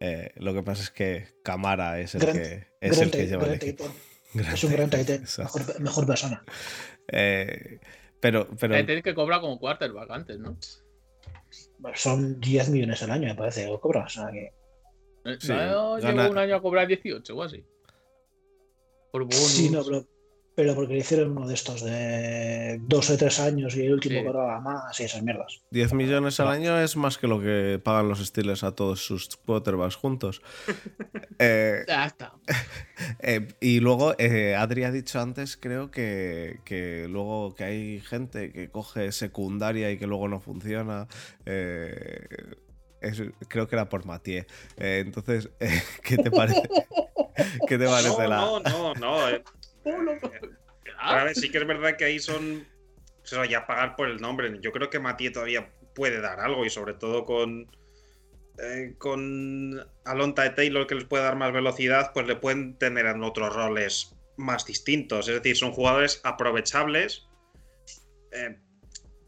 [0.00, 3.26] Eh, lo que pasa es que Camara es el Gran- que, es el Gran que
[3.26, 3.85] lleva el Gran equipo.
[4.52, 5.59] Es un gran Exacto.
[5.59, 6.44] mejor, mejor persona.
[7.11, 7.81] Eh,
[8.20, 10.59] pero, pero Eh, Tienes que cobrar como quarterback antes, ¿no?
[11.79, 14.05] Bueno, Son 10 millones al año, me parece, que cobra.
[14.05, 14.52] O sea que.
[15.24, 17.64] Eh, Sí, no, gana- llegó un año a cobrar 18 o así.
[19.11, 19.37] Por bonus.
[19.38, 20.07] Sí, no, pero,
[20.57, 24.19] pero porque le hicieron uno de estos de dos o tres años y el último
[24.21, 24.25] Sí.
[24.27, 25.61] cobraba más y esas mierdas.
[25.71, 29.29] 10 millones al año es más que lo que pagan los Steelers a todos sus
[29.37, 30.42] quarterbacks juntos.
[31.38, 32.33] Eh, Ya está.
[33.21, 38.51] Eh, y luego, eh, Adri ha dicho antes, creo que, que luego que hay gente
[38.53, 41.07] que coge secundaria y que luego no funciona.
[41.45, 42.27] eh,
[43.03, 44.47] es- creo que era por Mathieu.
[44.79, 46.62] Eh, entonces, eh, ¿qué te parece?
[47.69, 48.37] ¿Qué te parece No, la.?
[48.37, 49.19] no, no, no.
[50.99, 52.66] Ah, A ver, sí que es verdad que ahí son.
[53.22, 54.59] O sea, ya pagar por el nombre.
[54.61, 57.70] Yo creo que Matías todavía puede dar algo y sobre todo con.
[58.59, 63.07] eh, con Alonta de Taylor que les puede dar más velocidad, pues le pueden tener
[63.07, 65.29] en otros roles más distintos.
[65.29, 67.27] Es decir, son jugadores aprovechables,
[68.33, 68.59] eh,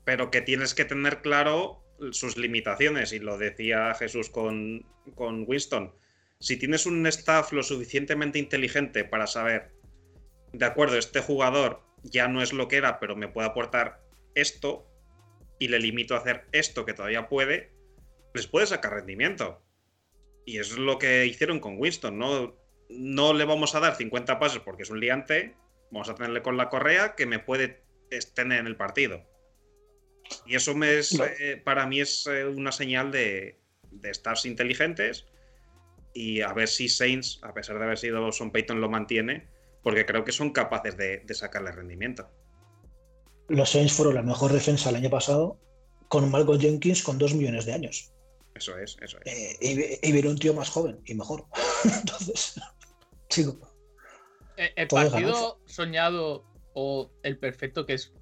[0.04, 3.12] pero que tienes que tener claro sus limitaciones.
[3.12, 5.94] Y lo decía Jesús con, con Winston.
[6.40, 9.72] Si tienes un staff lo suficientemente inteligente para saber
[10.52, 14.00] de acuerdo, este jugador ya no es lo que era, pero me puede aportar
[14.34, 14.86] esto
[15.58, 17.72] y le limito a hacer esto que todavía puede,
[18.34, 19.62] les puede sacar rendimiento.
[20.46, 22.56] Y es lo que hicieron con Winston, ¿no?
[22.88, 25.56] No le vamos a dar 50 pases porque es un liante,
[25.90, 27.82] vamos a tenerle con la correa que me puede
[28.34, 29.22] tener en el partido.
[30.46, 31.24] Y eso me es, No.
[31.24, 33.58] eh, para mí es eh, una señal de,
[33.90, 35.26] de stars inteligentes
[36.14, 39.48] y a ver si Saints, a pesar de haber sido Son Payton, lo mantiene,
[39.82, 42.28] porque creo que son capaces de, de sacarle rendimiento.
[43.48, 45.58] Los Saints fueron la mejor defensa el año pasado
[46.08, 48.12] con Marco Jenkins con dos millones de años.
[48.54, 49.32] Eso es, eso es.
[49.32, 51.44] Eh, y, y viene un tío más joven y mejor.
[51.84, 52.60] Entonces,
[53.28, 53.58] chico,
[54.58, 58.12] eh, el partido soñado o el perfecto que es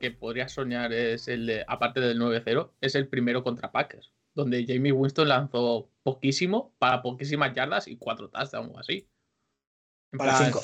[0.00, 4.66] que podrías soñar es el de, aparte del 9-0, es el primero contra Packers, donde
[4.66, 9.08] Jamie Winston lanzó poquísimo para poquísimas yardas y cuatro touchdowns o así.
[10.18, 10.60] Para 5.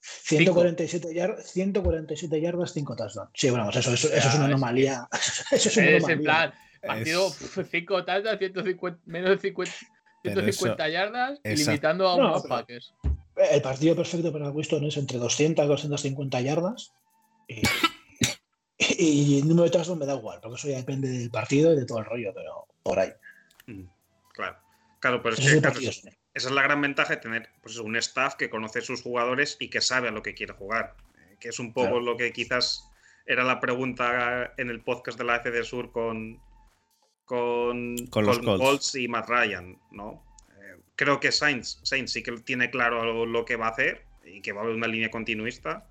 [0.00, 3.30] 147, yard- 147 yardas, 5 touchdowns.
[3.34, 5.08] Sí, bueno, pues eso, eso, eso es una es- anomalía.
[5.50, 6.14] Eso es una Es anomalía.
[6.16, 6.54] en plan,
[6.86, 9.72] partido Es- 5 touchdowns, 150, menos de 50,
[10.22, 12.94] Pero 150 yardas y esa- limitando a No, unos pero- Packers.
[13.34, 16.92] El partido perfecto para Winston es entre 200 y 250 yardas.
[17.48, 17.62] Y,
[18.88, 21.76] y el número de touchdowns me da igual, porque eso ya depende del partido y
[21.76, 23.10] de todo el rollo, pero por ahí.
[23.66, 23.84] Mm,
[24.34, 24.56] Claro.
[25.00, 26.16] Claro, pero es es que.
[26.34, 29.68] Esa es la gran ventaja de tener pues, un staff que conoce sus jugadores y
[29.68, 30.96] que sabe a lo que quiere jugar.
[31.18, 32.00] Eh, Que es un poco Claro.
[32.00, 32.88] lo que quizás
[33.26, 36.40] era la pregunta en el podcast de la FD Sur con,
[37.24, 38.94] con, Con los Colts.
[38.96, 40.24] y Matt Ryan, ¿no?
[40.60, 44.40] Eh, creo que Sainz, Sainz sí que tiene claro lo que va a hacer y
[44.40, 45.86] que va a haber una línea continuista.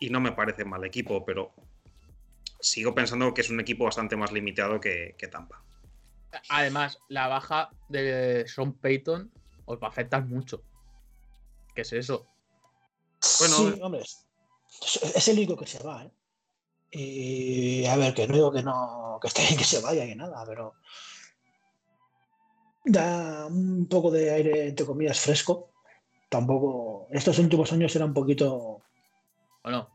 [0.00, 1.52] y no me parece mal equipo, pero
[2.60, 5.62] sigo pensando que es un equipo bastante más limitado que, Tampa.
[6.50, 9.32] Además, la baja de Sean Payton
[9.64, 10.62] os va a afectar mucho.
[11.74, 12.26] ¿Qué es eso?
[13.40, 16.12] Bueno, sí, hombre, es el único que se va, ¿eh?
[16.90, 20.14] Y a ver, que no digo que no, que esté bien que se vaya y
[20.14, 20.74] nada, pero
[22.84, 25.72] da un poco de aire, entre comillas, fresco.
[26.30, 28.82] Tampoco, estos últimos años era un poquito.
[29.62, 29.90] Bueno,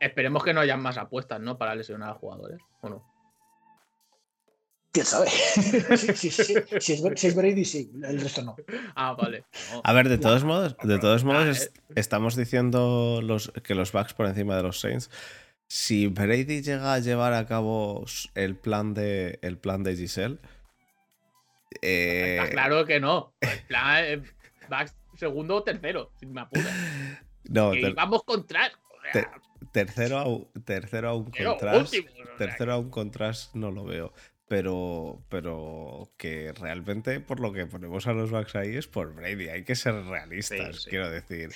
[0.00, 1.58] esperemos que no hayan más apuestas, ¿no?
[1.58, 3.11] Para lesionar a jugadores, ¿o no?
[4.92, 5.30] ¿Quién sabe?
[5.96, 8.56] si, es, Brady, sí, el resto no.
[8.94, 9.44] Ah, vale.
[9.82, 11.92] A ver, de todos modos, de todos modos ah, eh.
[11.96, 15.10] estamos diciendo los, que los Bucks por encima de los Saints.
[15.66, 20.38] Si Brady llega a llevar a cabo el plan de, el plan de Giselle.
[21.80, 22.46] Eh...
[22.50, 23.32] claro que no.
[23.40, 24.22] El plan, eh,
[24.68, 26.72] Bucks segundo o tercero, si me apuras.
[27.44, 28.70] No, vamos contra.
[29.72, 31.92] tercero a, tercero a un contrast.
[32.38, 34.12] tercero a un contrast no lo veo
[34.52, 39.48] pero, pero que realmente por lo que ponemos a los Bucks ahí es por Brady.
[39.48, 41.48] Hay que ser realistas, quiero decir.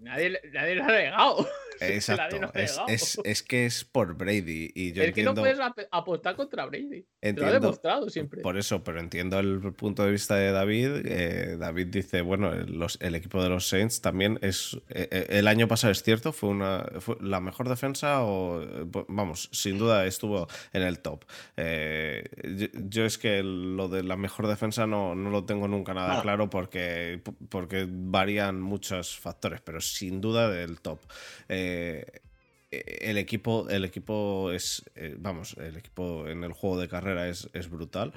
[0.00, 1.48] Nadie, nadie lo ha negado.
[1.80, 2.52] Exacto.
[2.54, 4.70] es, que es por Brady.
[4.74, 5.58] Y yo es que no puedes
[5.90, 7.04] apostar contra Brady.
[7.20, 8.42] lo ha demostrado siempre.
[8.42, 11.02] Por eso, pero entiendo el punto de vista de David.
[11.04, 14.78] Eh, David dice: bueno, el equipo de los Saints también es.
[14.88, 16.86] Eh, eh, el año pasado es cierto, fue una
[17.20, 18.64] la mejor defensa, o
[19.08, 21.24] vamos, sin duda estuvo en el top.
[21.56, 26.50] yo, es que lo de la mejor defensa no, no lo tengo nunca nada claro
[26.50, 30.98] porque, porque varían muchos factores, pero sin duda del top.
[31.48, 32.04] Eh,
[32.70, 37.70] el equipo, el equipo es, eh, vamos, el equipo en el juego de carrera es,
[37.70, 38.12] brutal.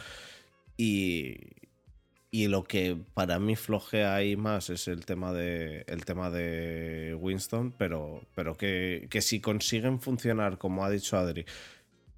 [0.75, 1.37] Y,
[2.29, 7.17] y, lo que para mí flojea ahí más es el tema de, el tema de
[7.17, 11.45] Winston, pero, pero que, si consiguen funcionar, como ha dicho Adri,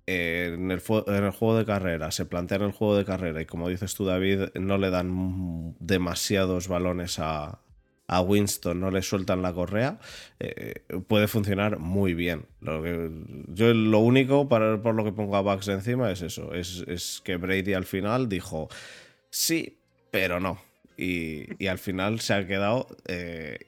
[0.07, 3.69] en, el, en el juego de carrera, se plantean el juego de carrera y como
[3.69, 7.59] dices tú David, no le dan demasiados balones a,
[8.07, 9.99] a Winston no le sueltan la correa,
[10.39, 10.75] eh,
[11.07, 12.45] puede funcionar muy bien.
[12.61, 12.83] Lo
[13.47, 17.35] yo lo único para, por lo que pongo a Bucks encima es eso, es, que
[17.35, 18.69] Brady al final dijo
[19.29, 19.77] sí,
[20.11, 20.61] pero no.
[20.99, 23.59] Y, al final se ha quedado eh,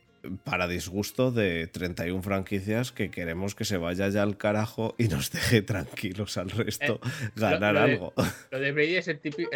[0.43, 5.31] para disgusto de 31 franquicias que queremos que se vaya ya al carajo y nos
[5.31, 8.13] deje tranquilos al resto eh, ganar algo.
[8.51, 9.49] lo de Brady es el típico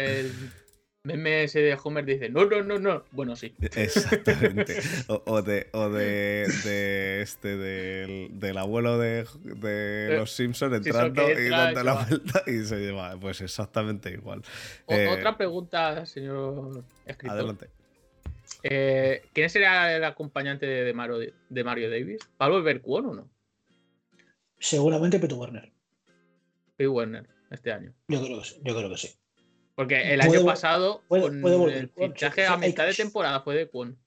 [1.04, 3.04] meme ese de Homer dice, no, no, no, no.
[3.12, 3.54] Bueno, sí.
[3.60, 4.80] Exactamente.
[5.06, 11.48] O, de, o de, de, este, del, del abuelo de, de los Simpsons entrando y
[11.48, 13.18] dando la vuelta y se lleva.
[13.20, 14.42] Pues exactamente igual.
[14.88, 17.36] Eh, otra pregunta, señor escritor.
[17.36, 17.68] Adelante.
[18.62, 22.26] Eh, ¿Quién sería el acompañante de Mario, de Mario Davis?
[22.40, 23.30] ¿Va a volver Kwon o no?
[24.58, 25.70] Seguramente Peter Werner.
[26.76, 27.92] Peter Werner, este año.
[28.08, 29.10] Yo creo yo creo que sí.
[29.74, 33.98] Porque el año pasado, con el fichaje a mitad de temporada fue de Kwon.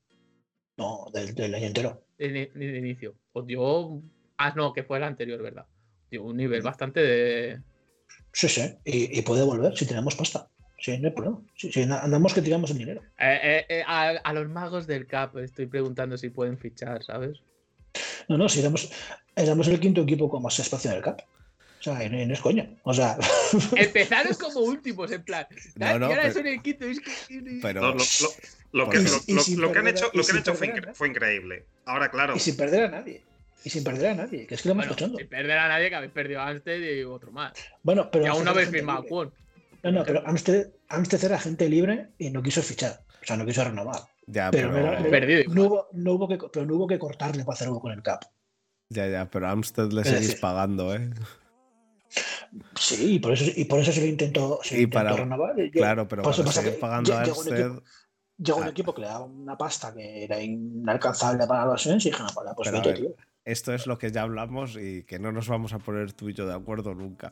[0.78, 2.04] No, del, año entero.
[2.18, 3.16] De, inicio.
[3.34, 4.02] Pues dio.
[4.38, 5.66] Ah, no, que fue el anterior, ¿verdad?
[6.10, 7.62] Dio un nivel bastante de.
[8.32, 8.62] Sí, sí.
[8.86, 10.48] Y, puede volver si tenemos pasta.
[10.80, 11.42] Sí, no hay problema.
[11.56, 13.02] Si, andamos que tiramos el dinero.
[13.20, 17.42] Eh, eh, eh, a, los magos del CAP estoy preguntando si pueden fichar, ¿sabes?
[18.30, 18.92] No, no, si éramos,
[19.36, 21.22] éramos el quinto equipo con más espacio en el CAP.
[21.80, 22.70] O sea, no, es coña.
[22.84, 23.18] O sea.
[23.76, 25.48] Empezaron como últimos, en plan.
[25.76, 27.60] No, no, pero, el quinto, es que...
[27.62, 29.00] pero lo, que,
[29.58, 31.66] lo, que han hecho, lo que han hecho fue, increíble.
[31.86, 32.36] Ahora, claro.
[32.36, 33.22] Y sin perder a nadie.
[33.64, 35.90] Y sin perder a nadie, que es que lo hemos bueno, Sin perder a nadie,
[35.90, 37.54] que habéis perdido a Amsted y otro más.
[37.84, 38.26] Bueno, pero.
[38.26, 39.32] Y aún no habéis firmado Kwon.
[39.84, 43.02] No, no, pero Amsted, Amsted era gente libre y no quiso fichar.
[43.22, 44.02] O sea, no quiso renovar.
[44.26, 45.10] Ya, pero, pero...
[45.10, 45.54] perdido.
[45.54, 48.02] No hubo, no hubo que, pero no hubo que cortarle para hacer algo con el
[48.02, 48.24] cap.
[48.90, 51.10] Ya, ya, pero a Amsted le seguís pagando, ¿eh?
[52.76, 55.56] Sí, y por eso, y por eso se lo intentó, se para, renovar.
[55.72, 57.24] claro, pero para seguir pagando a.
[58.40, 62.12] Llegó un equipo que le daba una pasta que era inalcanzable para los Sens y
[62.12, 63.16] dije, no, pues vete, tío.
[63.48, 66.34] Esto es lo que ya hablamos y que no nos vamos a poner tú y
[66.34, 67.32] yo de acuerdo nunca.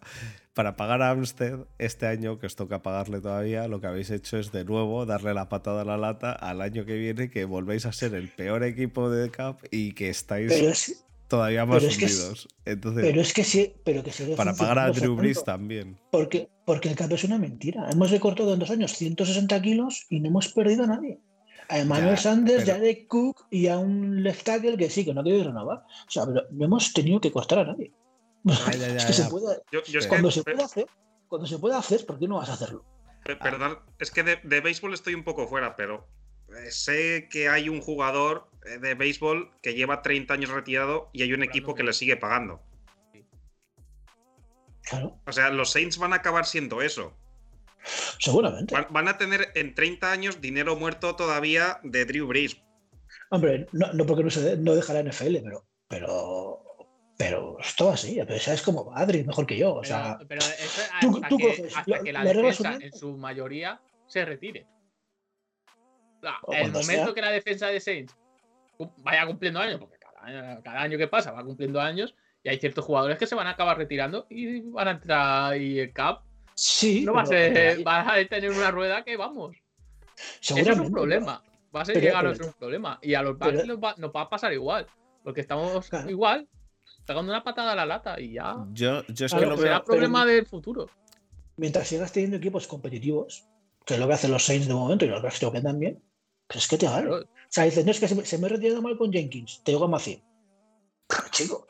[0.54, 4.38] Para pagar a Amsted este año, que os toca pagarle todavía, lo que habéis hecho
[4.38, 7.86] es de nuevo darle la patada a la lata al año que viene, que volvéis
[7.86, 12.48] a ser el peor equipo de CAP y que estáis todavía más hundidos.
[12.64, 16.00] pero es que sí, pero que Para pagar a Drew Brees también.
[16.12, 17.90] Porque, porque el cap es una mentira.
[17.92, 21.20] Hemos recortado en dos años 160 kilos y no hemos perdido a nadie.
[21.68, 25.24] A Emmanuel Sanders, ya de Cook y a un left tackle que sí, que no
[25.24, 25.80] quiere renovar.
[25.80, 27.92] O sea, pero no hemos tenido que cortar a nadie.
[28.46, 29.58] es que se puede,
[30.08, 30.86] cuando, se puede hacer,
[31.28, 32.86] cuando se puede hacer, ¿por qué no vas a hacerlo?
[33.26, 36.08] Pe- Perdón, es que de, de béisbol estoy un poco fuera, pero
[36.50, 41.34] eh, sé que hay un jugador de béisbol que lleva 30 años retirado y hay
[41.34, 42.62] un equipo que le sigue pagando.
[44.84, 47.18] Claro, O sea, los Saints van a acabar siendo eso.
[48.20, 48.74] seguramente.
[48.74, 52.58] Van, van a tener en 30 años dinero muerto todavía de Drew Brees.
[53.32, 56.64] Hombre, no, no porque no, se, no deja la NFL, pero, pero,
[57.18, 58.20] pero esto así.
[58.28, 59.74] Pero sabes cómo va Adri, mejor que yo.
[59.74, 62.24] O Pero, sea, pero eso es tú- hasta, tú que, coges hasta la- que la
[62.24, 64.68] la regla defensa en su mayoría se retire.
[66.44, 67.14] O sea, el momento sea.
[67.14, 68.16] que la defensa de Saints
[68.98, 72.60] vaya cumpliendo años, porque cada año, cada año que pasa va cumpliendo años, y hay
[72.60, 76.22] ciertos jugadores que se van a acabar retirando y van a entrar y el cap
[76.54, 77.04] sí.
[77.04, 79.56] no va a pero- ser, pero- va a tener una rueda que vamos.
[80.42, 81.44] Eso es un problema.
[81.76, 83.00] Va a ser Pero- llegar a ser un problema.
[83.02, 84.88] Y a los Bucks pero- nos va, nos va a pasar igual.
[85.24, 86.10] Porque estamos Claro.
[86.10, 86.48] igual,
[87.06, 88.56] pegando una patada a la lata y ya.
[88.72, 89.84] Yo, yo es Claro, que lo será veo.
[89.84, 90.88] problema del futuro.
[91.58, 93.46] Mientras sigas teniendo equipos competitivos,
[93.86, 96.02] que es lo que hacen los Saints de momento y los Bucks creo que también,
[96.48, 96.86] pues es que te.
[96.88, 97.18] Claro.
[97.18, 99.62] O sea, dices, no es que se me, se me he retirado mal con Jenkins,
[99.64, 100.22] te digo Macín.
[101.32, 101.68] Chico,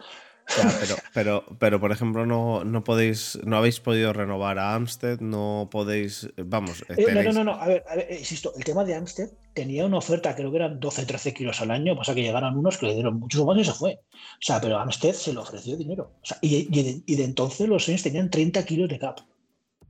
[0.58, 5.20] Ya, pero, pero, pero, por ejemplo, no, no podéis, no habéis podido renovar a Amstead,
[5.20, 8.64] no podéis, vamos, Eh, no, tenéis- no, no, no, a ver, a ver, insisto, el
[8.64, 12.14] tema de Amstead tenía una oferta, creo que eran 12, 13 kilos al año, pasa
[12.14, 14.00] que llegaron unos que le dieron muchos más y se fue.
[14.14, 16.14] O sea, pero Amstead se le ofreció dinero.
[16.22, 19.20] O sea, y, y de, y de entonces los Saints tenían 30 kilos de cap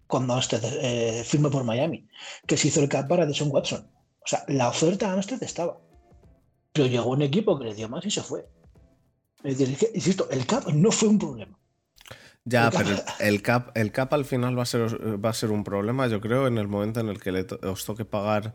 [0.08, 2.08] cuando Amstead eh, firmó por Miami,
[2.48, 3.92] que se hizo el cap para Deshaun Watson.
[4.26, 5.78] O sea, la oferta a Amstead estaba.
[6.74, 8.48] Pero llegó un equipo que le dio más y se fue.
[9.44, 11.58] Es decir, es que, insisto, el cap no fue un problema.
[12.44, 15.34] Ya, El pero el, el cap, el cap al final va a ser, va a
[15.34, 18.06] ser un problema, yo creo, en el momento en el que le to- os toque
[18.06, 18.54] pagar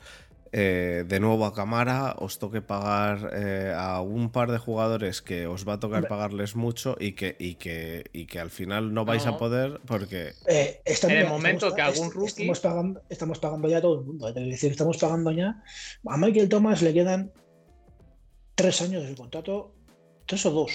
[0.53, 5.47] eh, de nuevo a Camara, os toque pagar eh, a un par de jugadores que
[5.47, 9.05] os va a tocar pagarles mucho y que, y que, y que al final no
[9.05, 10.33] vais a poder porque...
[10.47, 14.01] Eh, En el momento estamos- que algún rookie- Estamos pagando, estamos pagando ya a todo
[14.01, 14.29] el mundo.
[14.29, 15.63] Es decir, estamos pagando ya.
[16.07, 17.33] A Michael Thomas le quedan
[18.55, 19.75] tres años de su contrato,
[20.27, 20.73] tres o dos,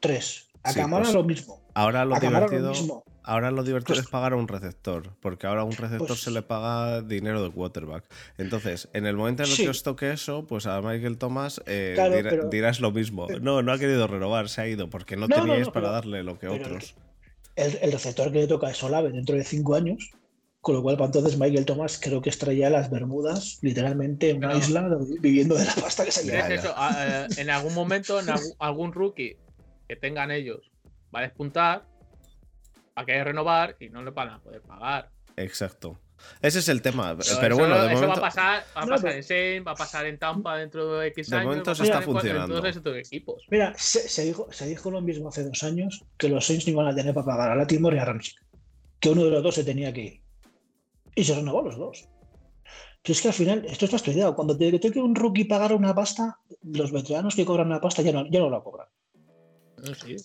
[0.00, 0.45] tres.
[0.66, 1.60] A Sí, Camara pues, lo mismo.
[1.74, 2.70] Ahora lo A Camara lo divertido...
[2.72, 3.04] mismo.
[3.28, 6.20] Ahora lo divertido Pues- es pagar a un receptor, porque ahora a un receptor Pues-
[6.22, 8.04] se le paga dinero de quarterback.
[8.38, 9.64] Entonces, en el momento en el Sí.
[9.64, 13.26] que os toque eso, pues a Michael Thomas eh, Claro, dirá- pero- dirás lo mismo.
[13.40, 15.92] No, no ha querido renovar, se ha ido, porque no, No, teníais no, para pero-
[15.94, 16.94] darle lo que otros.
[17.56, 20.10] El, el receptor que le toca es Olave dentro de cinco años.
[20.60, 24.56] Con lo cual, para entonces, Michael Thomas creo que estaría las Bermudas, literalmente en una
[24.56, 24.88] isla
[25.20, 26.48] viviendo de la pasta que se lleva.
[26.48, 29.36] Es eso, a- eh, en algún momento, en algún, algún rookie
[29.88, 30.70] que tengan ellos
[31.14, 31.86] va a despuntar,
[32.96, 35.10] va a querer renovar y no le van a poder pagar.
[35.36, 35.98] Exacto.
[36.40, 37.14] Ese es el tema.
[37.16, 38.20] Pero, eso, bueno, de eso momento.
[38.20, 40.98] va a pasar, va a pasar pero- en Saints, va a pasar en Tampa dentro
[40.98, 41.46] de X De años.
[41.46, 42.66] momento se está funcionando.
[42.66, 43.44] En todos equipos.
[43.50, 46.72] Mira, se, se dijo, se dijo lo mismo hace dos años que los Saints no
[46.72, 48.34] iban a tener para pagar a Latimore y a Ramsey.
[48.98, 50.22] Que uno de los dos se tenía que ir.
[51.14, 52.08] Y se renovó los dos.
[53.02, 54.34] Pero es que al final, esto está estudiado.
[54.34, 58.12] Cuando te toque un rookie pagar una pasta, los veteranos que cobran una pasta ya
[58.12, 58.88] no, ya no la cobran.
[59.78, 60.16] No, sí.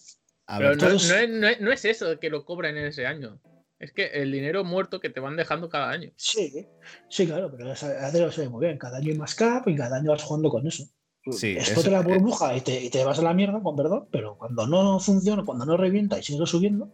[0.48, 2.46] A Pero ver, no, todos- no es, no es- no es eso de que lo
[2.46, 3.40] cobren en ese año.
[3.80, 6.12] Es que el dinero muerto que te van dejando cada año.
[6.16, 6.68] Sí,
[7.10, 8.78] sí, claro, pero lo sabe muy bien.
[8.78, 10.84] Cada año hay más cap y cada año vas jugando con eso.
[11.32, 14.08] Sí, Explota es- la burbuja y te, y te vas a la mierda, con perdón,
[14.12, 16.92] pero cuando no funciona, cuando no revienta y sigue subiendo,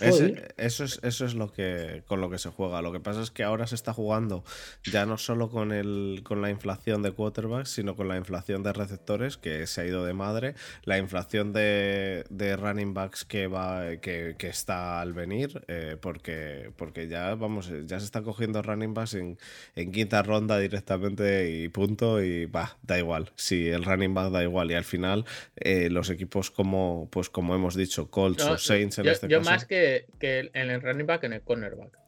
[0.00, 2.82] Ese- eso es, eso es lo que, con lo que se juega.
[2.82, 4.44] Lo que pasa es que ahora se está jugando
[4.84, 8.72] ya no solo con, el, con la inflación de quarterbacks, sino con la inflación de
[8.72, 13.96] receptores, que se ha ido de madre, la inflación de, de running backs que, va,
[13.96, 18.94] que, que está al venir, eh, porque, porque ya, vamos, ya se están cogiendo running
[18.94, 19.38] backs en,
[19.74, 23.32] en quinta ronda directamente y punto, y va, da igual.
[23.36, 25.24] Si el running back da igual, y al final
[25.56, 29.28] eh, los equipos como, pues como hemos dicho, Colts No, o Saints en yo, este
[29.28, 29.50] yo caso.
[29.50, 29.77] más que
[30.18, 32.07] que en el running back en el cornerback.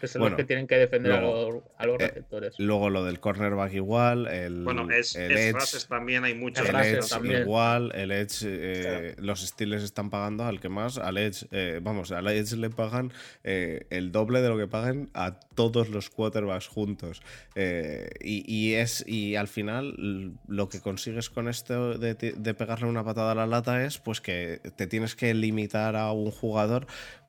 [0.00, 2.54] Que son Bueno, los que tienen que defender a los, a los eh, receptores.
[2.58, 6.68] Luego lo del cornerback igual, el, Bueno, es, el es edge, frases también hay muchas.
[6.68, 7.42] El edge también.
[7.42, 12.12] igual, el edge, eh, los Steelers están pagando al que más, al edge, eh, vamos,
[12.12, 13.12] al edge le pagan
[13.44, 17.22] eh, el doble de lo que pagan a todos los quarterbacks juntos.
[17.54, 22.88] Eh, y, y es y al final lo que consigues con esto de, de pegarle
[22.88, 26.86] una patada a la lata es pues que te tienes que limitar a un jugador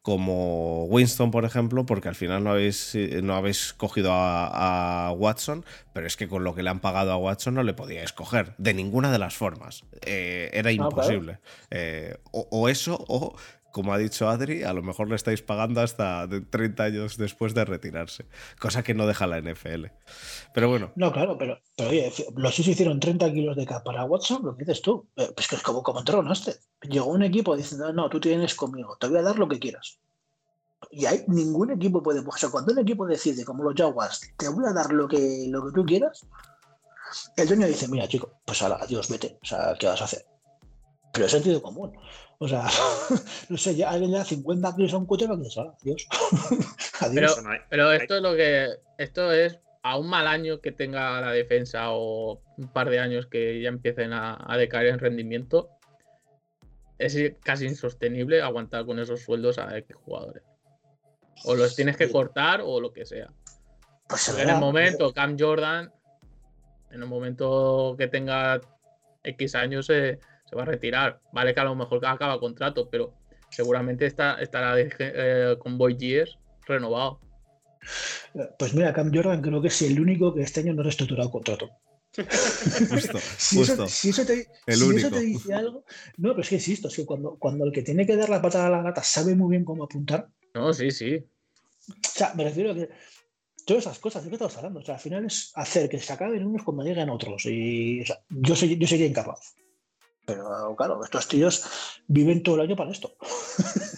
[0.08, 5.12] como Winston, por ejemplo, porque al final no habéis, eh, no habéis cogido a, a
[5.12, 8.14] Watson, pero es que con lo que le han pagado a Watson no le podíais
[8.14, 9.84] coger, de ninguna de las formas.
[10.05, 10.91] Eh, era claro.
[10.91, 11.39] imposible.
[11.72, 13.36] Eh, o, o eso, o
[13.78, 17.53] como ha dicho Adri, a lo mejor le estáis pagando hasta de 30 años después
[17.53, 18.25] de retirarse,
[18.59, 19.86] cosa que no deja la NFL.
[20.51, 24.03] Pero bueno, No, claro, pero, pero oye, los Chiefs hicieron 30 kilos de cap para
[24.03, 25.07] Watson, lo que dices tú.
[25.15, 26.55] Eh, Pues que es como, como entró Nasted.
[26.89, 29.99] Llegó un equipo diciendo, no, tú tienes conmigo, te voy a dar lo que quieras.
[30.89, 32.21] Y hay ningún equipo puede.
[32.21, 35.45] O sea, cuando un equipo decide, como los Jaguars, te voy a dar lo que,
[35.49, 36.25] lo que tú quieras,
[37.36, 39.38] el dueño dice, mira, chico, pues ahora, adiós, vete.
[39.43, 40.25] O sea, ¿qué vas a hacer?
[41.13, 41.93] Pero es sentido común.
[42.40, 42.68] O sea,
[43.50, 46.08] no sé, ya alguien le da 50 kilos a un coche para que se adiós.
[47.00, 47.62] Pero, adiós.
[47.70, 48.70] Pero esto es lo que.
[48.98, 53.28] Esto es a un mal año que tenga la defensa o un par de años
[53.28, 55.70] que ya empiecen a, a decaer en rendimiento.
[57.00, 60.44] Es casi insostenible aguantar con esos sueldos a X jugadores.
[61.46, 63.32] O los tienes que cortar o lo que sea.
[64.08, 65.92] Pues en el momento, Cam Jordan,
[66.92, 68.62] en el momento que tenga
[69.24, 70.20] X años, se,
[70.50, 71.20] se va a retirar.
[71.32, 73.14] Vale que a lo mejor acaba contrato, pero
[73.50, 77.20] seguramente está, estará de- eh, con Boy Years renovado.
[78.60, 81.32] Pues mira, Cam Jordan creo que es el único que este año no ha reestructurado
[81.32, 81.70] contrato.
[82.89, 83.88] Justo, Si eso, justo.
[83.88, 85.10] si eso te, El si eso único.
[85.12, 85.84] te dice algo.
[86.18, 88.41] No, pero es que insisto, es que cuando, cuando el que tiene que dar la
[88.41, 90.28] patada a la gata sabe muy bien cómo apuntar.
[90.54, 91.16] No, sí, sí.
[91.89, 92.89] O sea, me refiero a que
[93.66, 94.80] todas esas cosas, ¿de qué estamos hablando?
[94.80, 97.45] O sea, al final es hacer que se acaben unos cuando lleguen otros.
[97.45, 99.56] Y o sea, yo, soy, yo sería incapaz.
[100.28, 103.15] Pero claro, estos tíos viven todo el año para esto.
[103.23, 103.30] A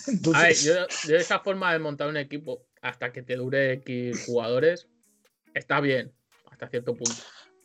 [0.06, 0.76] ver, Entonces, yo,
[1.10, 4.88] yo esa forma de montar un equipo hasta que te dure X jugadores
[5.56, 6.14] está bien,
[6.52, 7.16] hasta cierto punto.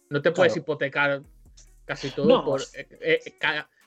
[0.09, 0.63] No te puedes Claro.
[0.63, 1.23] hipotecar
[1.85, 2.45] casi todo No.
[2.47, 3.35] por, eh, eh,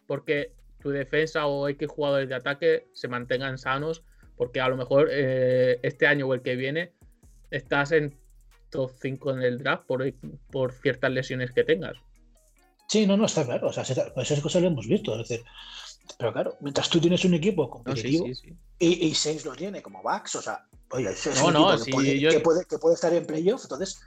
[0.05, 4.03] porque tu defensa o X jugadores de ataque se mantengan sanos,
[4.35, 6.93] porque a lo mejor eh, este año o el que viene
[7.49, 8.15] estás en
[8.69, 10.05] top 5 en el draft por,
[10.51, 11.97] por ciertas lesiones que tengas.
[12.87, 13.67] Sí, no, no, está claro.
[13.69, 15.19] O sea, se- esas cosas lo hemos visto.
[15.19, 15.45] Es decir,
[16.17, 18.53] pero claro, mientras tú tienes un equipo No, sí, competitivo sí, sí.
[18.79, 21.85] y, y Saints lo tiene como backs, o sea, oye, es No, un no, equipo
[21.85, 23.99] que, puede, yo- que, puede, que puede estar en playoff, entonces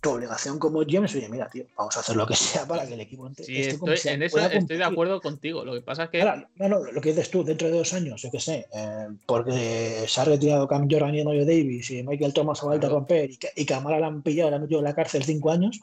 [0.00, 2.86] tu obligación como GM es, oye, mira, tío, vamos a hacer lo que sea para
[2.86, 5.64] que el equipo esté como estoy, sea, en eso estoy de acuerdo contigo.
[5.64, 7.94] Lo que pasa es que Ahora, no, no, lo que dices tú, dentro de dos
[7.94, 12.02] años, yo qué sé, eh, porque se ha retirado Cam Jordan y Mario Davis y
[12.02, 12.88] Michael Thomas a Claro.
[12.90, 15.50] romper y, que- y Camara la han pillado, la han metido en la cárcel cinco
[15.52, 15.80] años,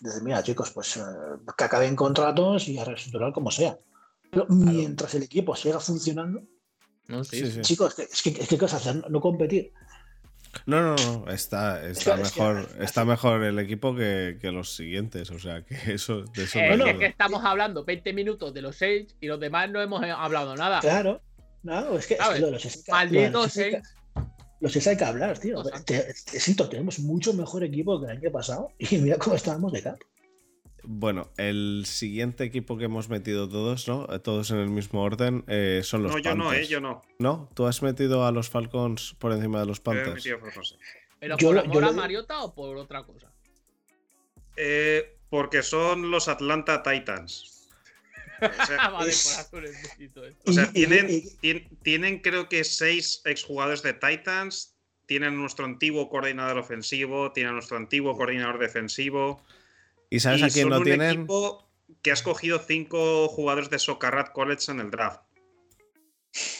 [0.00, 1.00] dices, mira, chicos, pues eh,
[1.56, 3.78] que acaben contratos y a reestructurar como sea.
[4.30, 6.42] Pero mientras el equipo siga funcionando,
[7.06, 7.52] no, sí, Sí, sí.
[7.52, 7.60] sí.
[7.62, 8.96] chicos, que- es que, es que ¿qué vas a hacer?
[8.96, 9.72] No, no competir.
[10.66, 14.50] No, no, no, está, está que- es que- mejor, está mejor el equipo que, que
[14.52, 18.12] los siguientes, o sea, que eso, de eso Eh, no es que estamos hablando 20
[18.12, 20.80] minutos de los Saints y los demás no hemos eh, hablado nada.
[20.80, 21.22] Claro.
[21.62, 22.64] No, es que, es lo de los
[24.64, 25.62] los Saints hay que- hablar, tío.
[25.84, 29.72] Te- te siento, tenemos mucho mejor equipo que el año pasado y mira cómo estábamos
[29.72, 29.98] de cap.
[30.86, 34.06] Bueno, el siguiente equipo que hemos metido todos, ¿no?
[34.12, 36.66] Eh, Todos en el mismo orden, eh, son los No, yo no, Panthers.
[36.66, 37.00] eh, yo no.
[37.18, 37.48] ¿No?
[37.54, 40.14] ¿Tú has metido a los Falcons por encima de los Yo he Panthers?
[40.16, 40.76] metido por José.
[41.20, 43.30] ¿Pero Yo por lo- amor yo a Mariota o por otra cosa?
[44.56, 47.53] Eh, porque son los Atlanta Titans.
[48.62, 49.48] O sea, Ah, vale, es-.
[50.44, 50.72] O sea,
[51.82, 54.74] tienen, creo que seis exjugadores de Titans,
[55.06, 59.42] tienen nuestro antiguo coordinador ofensivo, tienen nuestro antiguo coordinador defensivo.
[60.10, 61.10] ¿Y sabes y a quién son no un tienen?
[61.10, 61.68] equipo
[62.02, 65.20] que ha escogido cinco jugadores de Socarrat College en el draft.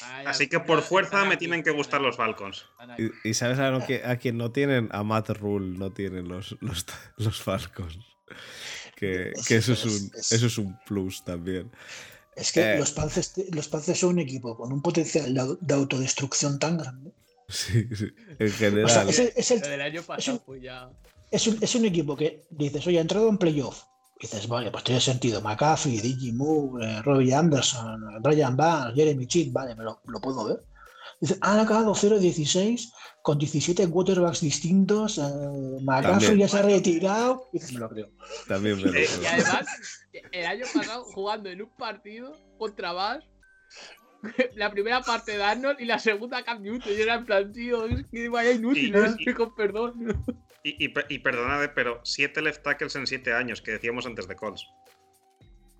[0.03, 2.66] Ay, Así que por fuerza me tienen que gustar los Falcons.
[2.99, 4.89] ¿Y, y sabes a, lo que- a quién no tienen?
[4.93, 7.99] A Matt Rule no tienen los, los, los Falcons.
[8.97, 11.70] Que, que eso, es un, Es- eso es un plus también.
[12.36, 12.78] Es que Eh.
[12.78, 16.78] los, Panthers, los Panthers son un equipo con un potencial de, au- de autodestrucción tan
[16.78, 17.12] grande.
[17.49, 18.07] Sí, sí.
[18.38, 18.90] En O general.
[18.90, 20.90] sea, es, el- es el- Lo del año pasado pues ya.
[21.30, 23.82] es un, es un equipo que dices, oye, ha entrado en playoff.
[24.20, 25.42] Dices, vale, pues tiene sentido.
[25.42, 30.45] McAfee, Digi Moore, eh, Robbie Anderson, Brian Barnes, Jeremy Chin, vale, me lo, lo puedo
[30.47, 30.61] ver.
[31.25, 35.16] Dice, han acabado 0-16 con 17 quarterbacks distintos.
[35.16, 37.49] eh, ya se ha retirado.
[37.51, 38.11] Dices, me lo creo.
[38.47, 39.22] También me lo Eh, creo.
[39.22, 39.66] Y además,
[40.33, 43.25] el año pasado jugando en un partido contra Bass,
[44.55, 46.93] la primera parte de Arnold y la segunda Cam Newton.
[46.93, 49.35] Y era en plan, tío, es que vaya inútil, Y- ¿eh?
[49.35, 50.25] con perdón.
[50.62, 54.29] Y, y, pe- y perdonad, pero siete left tackles en siete años, que decíamos antes
[54.29, 54.66] de Colts.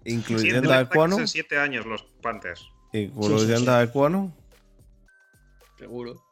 [0.05, 1.19] Siete Incluyendo a left tackles Equano.
[1.21, 2.67] en siete años los Panthers.
[2.95, 3.69] Incluyendo sí.
[3.69, 4.35] a Equano.
[5.77, 6.23] Seguro.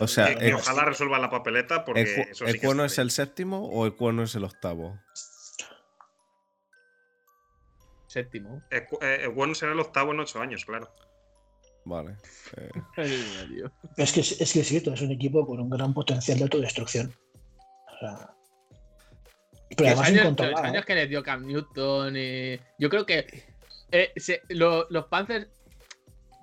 [0.00, 2.84] O sea, Que, que eh, ojalá resuelvan la papeleta porque Equ- eso sí que ¿Equano
[2.84, 5.02] está es el séptimo o Equano es el octavo?
[8.08, 8.62] Séptimo.
[8.70, 10.90] Equ- eh, bueno será el octavo en ocho años, claro.
[11.84, 12.16] Vale.
[12.56, 12.70] eh,
[13.96, 17.14] Es que, es que es cierto, es un equipo con un gran potencial de autodestrucción.
[17.86, 18.34] O sea,
[19.76, 20.08] pero Los además
[20.38, 23.26] años, los años que les dio Cam Newton y yo creo que
[23.92, 25.48] eh, se- lo- los Panthers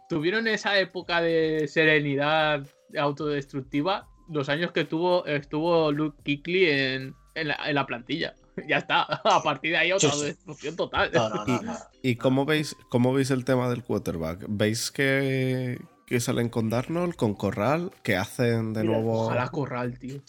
[0.09, 2.65] tuvieron esa época de serenidad
[2.97, 8.33] autodestructiva los años que tuvo estuvo Luke Kuechly en, en, la, en la plantilla
[8.67, 10.05] ya está a partir de ahí sí.
[10.05, 11.77] autodestrucción total No, no, no, no.
[12.01, 14.45] ¿Y cómo veis, cómo veis el tema del quarterback?
[14.47, 19.23] ¿Veis que, que salen con Darnold, con Corral, que hacen de Mira, nuevo.
[19.25, 20.21] Ojalá corral, tío.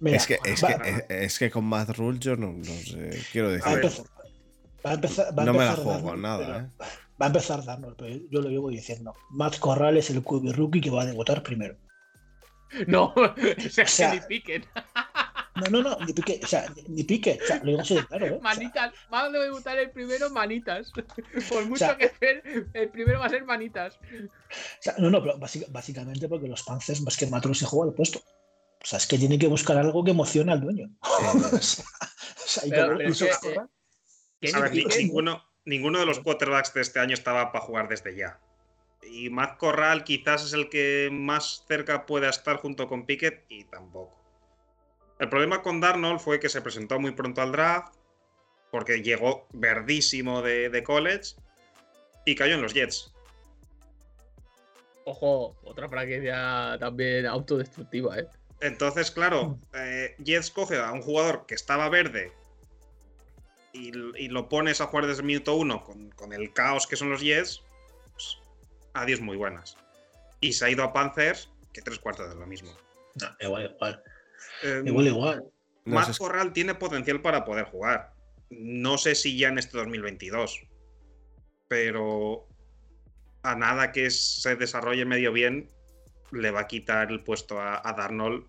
[0.00, 2.64] Mira, es, que, es, va- que, es, es que con Matt Rule yo no, no
[2.64, 3.10] sé.
[3.32, 4.06] Quiero va, a decir, empezar,
[4.86, 6.92] va a empezar- va a no me la juego Darnold, con nada, pero- ¿eh?
[7.20, 9.14] Va a empezar Darnold, pero yo lo llevo diciendo.
[9.30, 11.76] Matt Corral es el QB rookie que va a debutar primero.
[12.86, 13.34] No, o
[13.70, 14.64] sea, O sea, que ni piquen.
[15.54, 18.04] No, no, no, ni pique, o sea, ni pique, o sea, lo digo así de
[18.06, 18.30] claro, ¿eh?
[18.32, 18.92] O sea, Manitas.
[19.10, 20.92] Va a debutar el primero, manitas.
[21.48, 23.94] Por mucho sea- que ser, el primero va a ser manitas.
[23.96, 24.28] o
[24.80, 27.88] sea, no, no, pero básica- básicamente porque los Panthers, más que Matt Rule se juega
[27.88, 28.18] el puesto.
[28.18, 30.90] O sea, es que tiene que buscar algo que emocione al dueño.
[31.00, 33.14] o sea, o sea, y Pero- con- pero
[34.40, 34.98] que, Que ni ver, piquen.
[35.06, 38.40] ninguno, ninguno de los quarterbacks de este año estaba para jugar desde ya.
[39.02, 43.64] Y Matt Corral quizás es el que más cerca pueda estar junto con Pickett y
[43.64, 44.16] tampoco.
[45.18, 47.94] El problema con Darnold fue que se presentó muy pronto al draft,
[48.70, 51.34] porque llegó verdísimo de, de college
[52.24, 53.12] y cayó en los Jets.
[55.04, 58.26] Ojo, otra franquicia también autodestructiva, ¿eh?
[58.60, 62.32] Entonces, claro, eh, Jets coge a un jugador que estaba verde
[63.76, 66.96] y, y lo pones a jugar desde el minuto uno con, con el caos que
[66.96, 67.62] son los Jets.
[68.12, 68.38] pues,
[68.94, 69.76] adiós, muy buenas.
[70.40, 72.70] Y se ha ido a Panthers, que tres cuartos de lo mismo.
[73.20, 74.02] No, igual, igual.
[74.62, 75.44] Eh, Igual, igual.
[75.84, 78.12] No Matt sé, Corral tiene potencial para poder jugar.
[78.50, 80.62] No sé si ya en este 2022.
[81.68, 82.46] Pero
[83.42, 85.68] a nada que se desarrolle medio bien,
[86.32, 88.44] le va a quitar el puesto a, a Darnold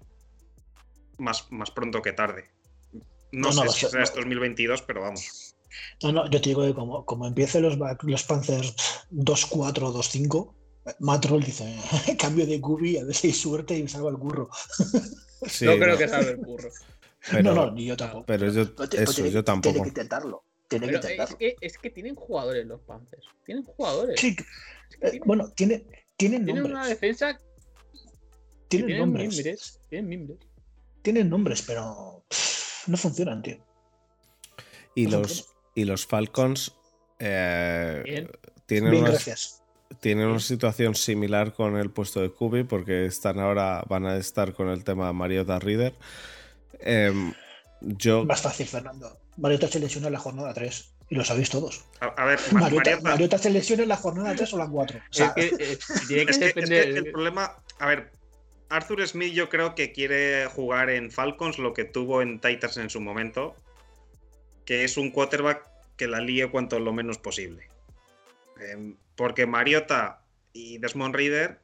[1.17, 2.49] más, más pronto que tarde.
[3.31, 4.05] No, No, sé si ser- será no.
[4.05, 5.55] este 2022, pero vamos.
[6.03, 8.75] No, no, yo te digo que como, como empiecen los, los Panthers
[9.11, 10.53] 2-4, 2-5,
[10.99, 11.75] Matt Rule dice,
[12.19, 14.49] cambio de cubi, a ver si hay suerte y me salva el curro.
[15.47, 16.69] sí, no creo no, que salga el curro.
[17.31, 18.25] pero, no, no, ni yo tampoco.
[18.25, 19.73] pero yo, Pero eso, tiene- yo tampoco.
[19.73, 20.43] Tiene que intentarlo.
[20.69, 21.37] Tiene que es intentarlo.
[21.37, 23.25] que, es que tienen jugadores los Panthers.
[23.45, 24.19] Tienen jugadores.
[24.19, 24.35] Sí,
[24.89, 25.85] Es que eh, tienen, bueno, tiene,
[26.17, 26.89] tienen tienen una nombres.
[26.89, 27.39] defensa.
[28.67, 29.29] Tienen Tienen nombres.
[29.35, 29.79] mimbres.
[29.89, 30.39] Tienen mimbres.
[31.01, 33.57] Tienen nombres, pero pff, no funcionan, tío.
[34.95, 36.73] Y No los, y los Falcons
[37.19, 38.29] eh, Bien.
[38.65, 39.61] tienen, Bien, una, gracias.
[39.99, 44.53] tienen una situación similar con el puesto de Kubi porque están ahora van a estar
[44.53, 45.95] con el tema Mariota Reader.
[46.79, 47.33] Em,
[47.81, 49.19] yo Más fácil, Fernando.
[49.37, 50.93] Mariota se lesiona en la jornada 3.
[51.09, 51.85] Y lo sabéis todos.
[52.01, 54.67] A, a ver, Ma- Mariota, Mariota- Mariota se lesiona en la jornada 3 o la
[54.67, 54.97] 4.
[54.97, 55.77] O sea, es que, eh,
[56.07, 56.87] tiene que es que- es que depender.
[56.97, 57.55] el problema.
[57.79, 58.11] A ver,
[58.69, 62.89] Arthur Smith yo creo que quiere jugar en Falcons lo que tuvo en Titans en
[62.89, 63.55] su momento,
[64.65, 67.69] que es un quarterback que la líe cuanto lo menos posible.
[68.59, 71.61] Em, porque Mariota y Desmond Reader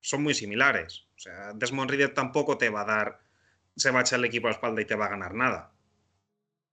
[0.00, 1.06] son muy similares.
[1.16, 3.20] O sea, Desmond Reader tampoco te va a dar,
[3.76, 5.72] se va a echar el equipo a la espalda y te va a ganar nada.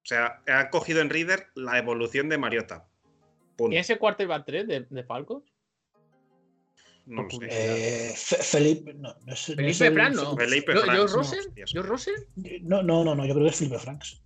[0.04, 2.86] O sea, ha cogido en Reader la evolución de Mariota.
[3.56, 5.53] ¿Tiene ese quarterback 3 de, de Falcons?
[7.06, 7.47] No lo sé.
[7.49, 8.93] eh, Fe- Felipe.
[8.93, 10.38] No, no es, no es Felipe el- Fran, no.
[10.38, 11.39] Felipe ¿Yo, Franks, yo no, Rosen?
[11.39, 11.72] hostias.
[11.72, 12.16] ¿Yo Rosen?
[12.62, 14.22] No, no, no, no, yo creo que es Felipe Franks.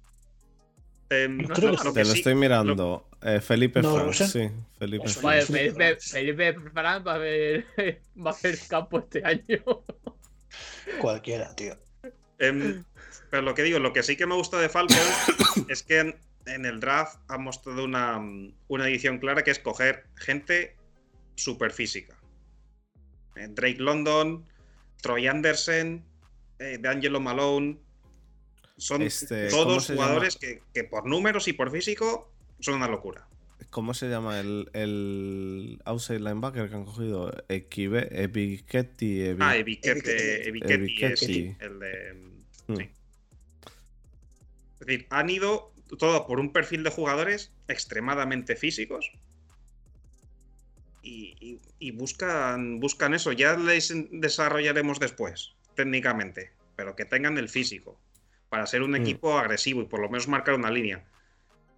[1.10, 3.08] Em, no, creo no, que lo te que lo sí- estoy mirando.
[3.24, 4.50] Eh, Felipe No, Franks, Rosen.
[4.50, 4.56] sí.
[4.78, 5.60] Felipe Eso, Vale, Franks.
[5.60, 7.66] Felipe Felipe, Felipe Fran va a ver,
[8.26, 9.64] va a hacer campo este año.
[11.02, 11.78] Cualquiera, tío.
[12.40, 12.84] Em,
[13.32, 15.00] pero lo que digo, lo que sí que me gusta de Falcons
[15.70, 16.16] es que en,
[16.46, 18.20] en el draft ha mostrado una,
[18.68, 20.76] una edición clara que es coger gente
[21.36, 22.14] super física.
[22.14, 22.17] Eh,
[23.50, 24.46] Drake London,
[25.02, 26.04] Troy Anderson,
[26.60, 27.78] eh, D'Angelo Malone.
[28.78, 33.28] Son Este, ¿cómo todos jugadores que, que por números y por físico son una locura.
[33.72, 37.34] ¿Cómo se llama el, el outside linebacker que han cogido?
[37.50, 39.20] Ebiquetti.
[39.20, 39.58] Ebi- Ah.
[39.58, 41.56] Ebiquete es Ebiquete.
[41.60, 42.14] el de.
[42.68, 42.76] Hmm.
[42.78, 42.90] sí.
[44.80, 49.12] Es decir, han ido todo por un perfil de jugadores extremadamente físicos.
[51.08, 53.32] Y, y- y buscan, buscan eso.
[53.32, 56.52] Ya les desarrollaremos después, técnicamente.
[56.76, 57.98] Pero que tengan el físico.
[58.50, 58.96] Para ser un Hmm.
[58.96, 61.06] equipo agresivo y por lo menos marcar una línea.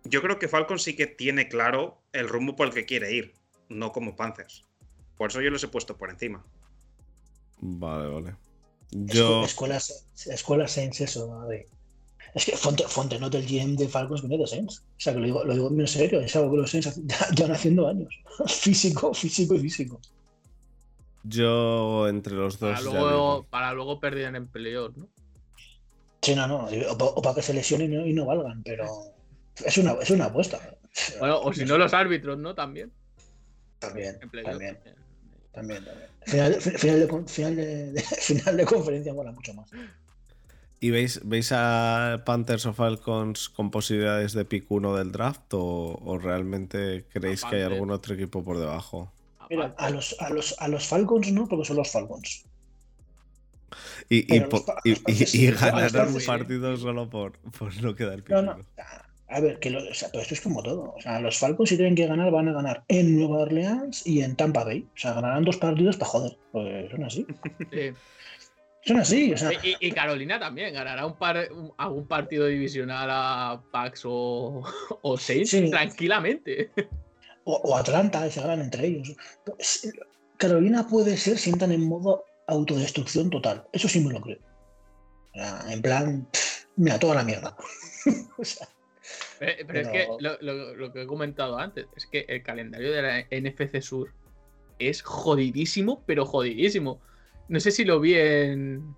[0.03, 3.33] Yo creo que Falcon sí que tiene claro el rumbo por el que quiere ir.
[3.69, 4.65] No como Panthers.
[5.15, 6.43] Por eso yo los he puesto por encima.
[7.59, 8.35] Vale, vale.
[8.91, 9.43] Escu- Yo.
[9.43, 9.77] Escuela,
[10.25, 11.67] escuela Saints, eso, madre.
[12.35, 14.83] Es que Fonte, Fontenot, el GM de Falcons, viene de Saints.
[14.85, 16.21] O sea, que lo digo, lo digo muy en serio.
[16.21, 16.99] Es algo que los Saints
[17.35, 18.13] llevan haciendo años.
[18.47, 19.99] físico, físico y físico.
[21.23, 22.69] Yo entre los dos.
[22.71, 25.07] Para luego, para luego perder en playoff, ¿no?
[26.21, 26.67] Sí, no, no.
[26.91, 28.85] O, pa- o para que se lesionen y no, y no valgan, pero
[29.65, 30.59] es una, es una apuesta.
[31.19, 32.55] Bueno, o si no, los árbitros, ¿no?
[32.55, 32.91] También.
[33.79, 34.77] También, también,
[35.53, 35.85] también.
[36.25, 39.69] Final, fi- final, de, con- final, de, de- final de conferencia mola mucho más.
[40.81, 45.99] ¿Y veis, veis a Panthers o Falcons con posibilidades de pick 1 del draft o,
[46.05, 49.11] o realmente creéis que hay algún otro equipo por debajo?
[49.39, 52.45] A Mira, a los, a, los, a los Falcons no, porque son los Falcons.
[54.09, 54.49] Y, y, los
[54.83, 56.25] y- y- Panthers y sí, los ganar un sí.
[56.25, 58.57] partido solo por, por no quedar No, primero.
[58.57, 58.65] no.
[59.31, 60.95] A ver, que lo- o sea, pero esto es como todo.
[60.97, 64.21] O sea, los Falcons si tienen que ganar, van a ganar en Nueva Orleans y
[64.21, 64.87] en Tampa Bay.
[64.95, 66.37] O sea, ganarán dos partidos para joder.
[66.51, 67.27] Pues son así.
[67.71, 67.91] Sí.
[68.85, 69.33] Son así.
[69.33, 74.03] O sea, Y, y Carolina también ganará un par, un- algún partido divisional a Pax
[74.05, 74.63] o,
[75.01, 75.69] o Saints Sí.
[75.69, 76.71] tranquilamente.
[77.43, 79.15] o, o Atlanta, se ganan entre ellos.
[79.57, 79.91] Es-
[80.37, 83.67] Carolina puede ser si entran en modo autodestrucción total.
[83.73, 84.39] Eso sí me lo creo.
[85.69, 87.55] En plan, pff, mira, toda la mierda.
[88.37, 88.67] O sea,
[89.39, 92.41] Pero, pero es que Pero- lo, lo- lo que he comentado antes es que el
[92.43, 94.13] calendario de la NFC Sur
[94.79, 97.01] es jodidísimo, pero jodidísimo.
[97.49, 98.95] No sé si lo vi en,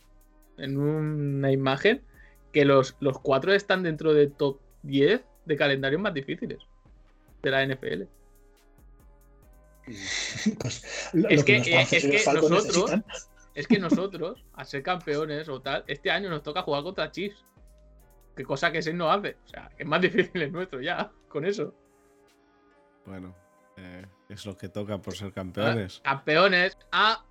[0.57, 2.03] en una imagen
[2.51, 6.59] que los, los cuatro están dentro de top 10 de calendarios más difíciles
[7.41, 8.03] de la NFL.
[10.59, 13.05] pues, lo, Es lo que, eh, es que nosotros- necesitan.
[13.55, 17.43] Es que nosotros, al ser campeones o tal, este año nos toca jugar contra Chiefs.
[18.35, 19.35] Que cosa que Saints no hace.
[19.45, 21.73] O sea, que es más difícil el nuestro ya, con eso.
[23.05, 23.35] Bueno,
[23.77, 25.99] eh, es lo que toca por ser campeones.
[26.03, 26.77] Campeones.
[26.93, 27.25] Ah,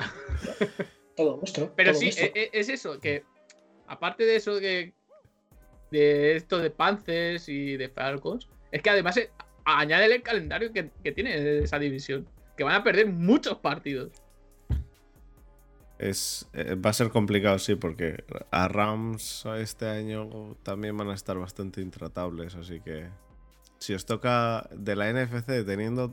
[1.16, 1.72] Todo nuestro.
[1.76, 3.24] Pero todo sí, e- e- es eso, que
[3.86, 4.94] aparte de eso de
[5.90, 9.30] esto de Panthers y de Falcons, es que además eh,
[9.64, 12.26] añade el calendario que, que tiene esa división,
[12.56, 14.12] que van a perder muchos partidos.
[15.98, 21.14] Es, eh, va a ser complicado, sí, porque a Rams este año también van a
[21.14, 23.08] estar bastante intratables, así que
[23.78, 26.10] si os toca de la NFC, teniendo,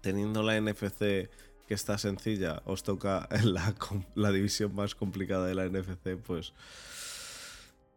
[0.00, 1.28] teniendo la NFC
[1.66, 3.74] que está sencilla, os toca la,
[4.14, 6.52] la división más complicada de la NFC, pues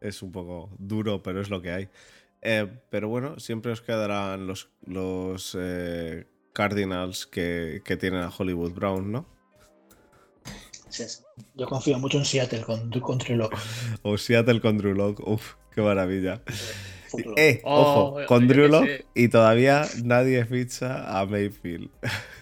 [0.01, 1.89] es un poco duro, pero es lo que hay.
[2.41, 8.71] Eh, pero bueno, siempre os quedarán los, los eh, Cardinals que, que tienen a Hollywood
[8.71, 9.25] Brown, ¿no?
[10.89, 11.21] Sí, sí.
[11.55, 13.49] Yo confío mucho en Seattle con, con Trello.
[14.01, 15.19] O Seattle con Drew Lock.
[15.27, 16.41] Uf, qué maravilla.
[17.09, 17.35] Futuro.
[17.37, 19.05] Eh, Oh, ojo, yo con Drew Lock sé.
[19.15, 21.89] y todavía nadie ficha a Mayfield.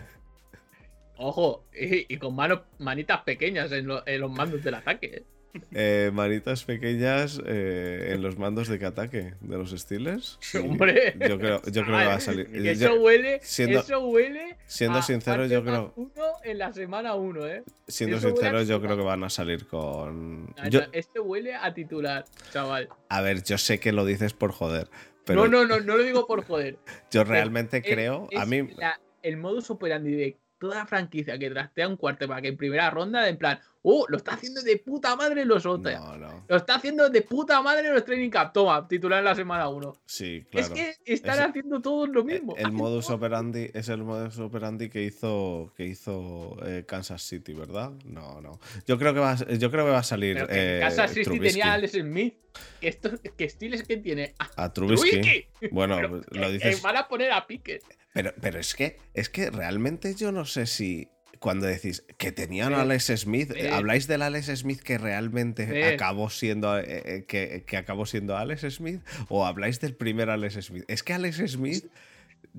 [1.18, 5.08] Ojo, y, y con manos, manitas pequeñas en, lo- en los mandos del ataque.
[5.08, 5.24] ¿eh?
[5.72, 10.38] Eh, manitas pequeñas eh, en los mandos de que ataque de los Steelers.
[10.40, 11.16] Sí, Hombre.
[11.28, 12.48] Yo creo, yo creo que va a salir.
[12.52, 14.58] Que eso huele, siendo- eso huele.
[14.68, 16.12] siendo a sincero, yo creo, Uno
[16.44, 17.64] en la semana uno, ¿eh?
[17.88, 20.46] siendo eso a sincero, yo creo que van a salir con.
[20.48, 22.90] No, yo- no, este huele a titular, chaval.
[23.10, 24.88] a ver, yo sé que lo dices por joder,
[25.26, 26.78] pero No, no, no, no lo digo por joder.
[27.10, 28.28] yo realmente es- creo.
[28.38, 32.58] a es mí, la- el modus operandi de toda franquicia que trastea un quarterback en
[32.58, 35.94] primera ronda, en plan, oh, lo está haciendo de puta madre los otros.
[35.94, 36.46] no, no.
[36.48, 38.54] Lo está haciendo de puta madre los training camp.
[38.54, 39.94] Toma, titular en la semana 1.
[40.06, 40.68] Sí, claro.
[40.68, 42.56] Es que están haciendo todos lo El, mismo.
[42.58, 47.92] el modus operandi es el modus operandi que hizo que hizo eh, Kansas City, ¿verdad?
[48.06, 48.60] No, no.
[48.88, 51.24] Yo creo que va, a- yo creo que va a salir que eh, Kansas City
[51.26, 51.60] Trubisky.
[51.60, 52.34] tenía a Alex Smith.
[52.82, 53.48] Que, esto, que
[53.88, 55.12] que tiene a a Trubisky.
[55.12, 55.48] Trubisky.
[55.72, 56.76] Bueno, Pero lo que- dices.
[56.78, 57.84] que van a poner a Pickett.
[58.14, 62.74] Pero, pero es que es que realmente yo no sé si cuando decís que tenían
[62.74, 63.68] a Sí, Alex Smith, sí.
[63.68, 65.82] ¿habláis del Alex Smith que realmente Sí.
[65.94, 69.02] acabó siendo eh, eh, que, que acabó siendo Alex Smith?
[69.30, 70.84] ¿O habláis del primer Alex Smith?
[70.88, 71.86] Es que Alex Smith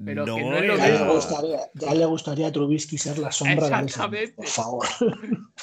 [0.05, 3.19] Pero que no, no es lo Ya le, gustaría, ya le gustaría a Trubisky ser
[3.19, 4.33] la sombra de Alex Smith, Exactamente.
[4.37, 4.87] Por favor.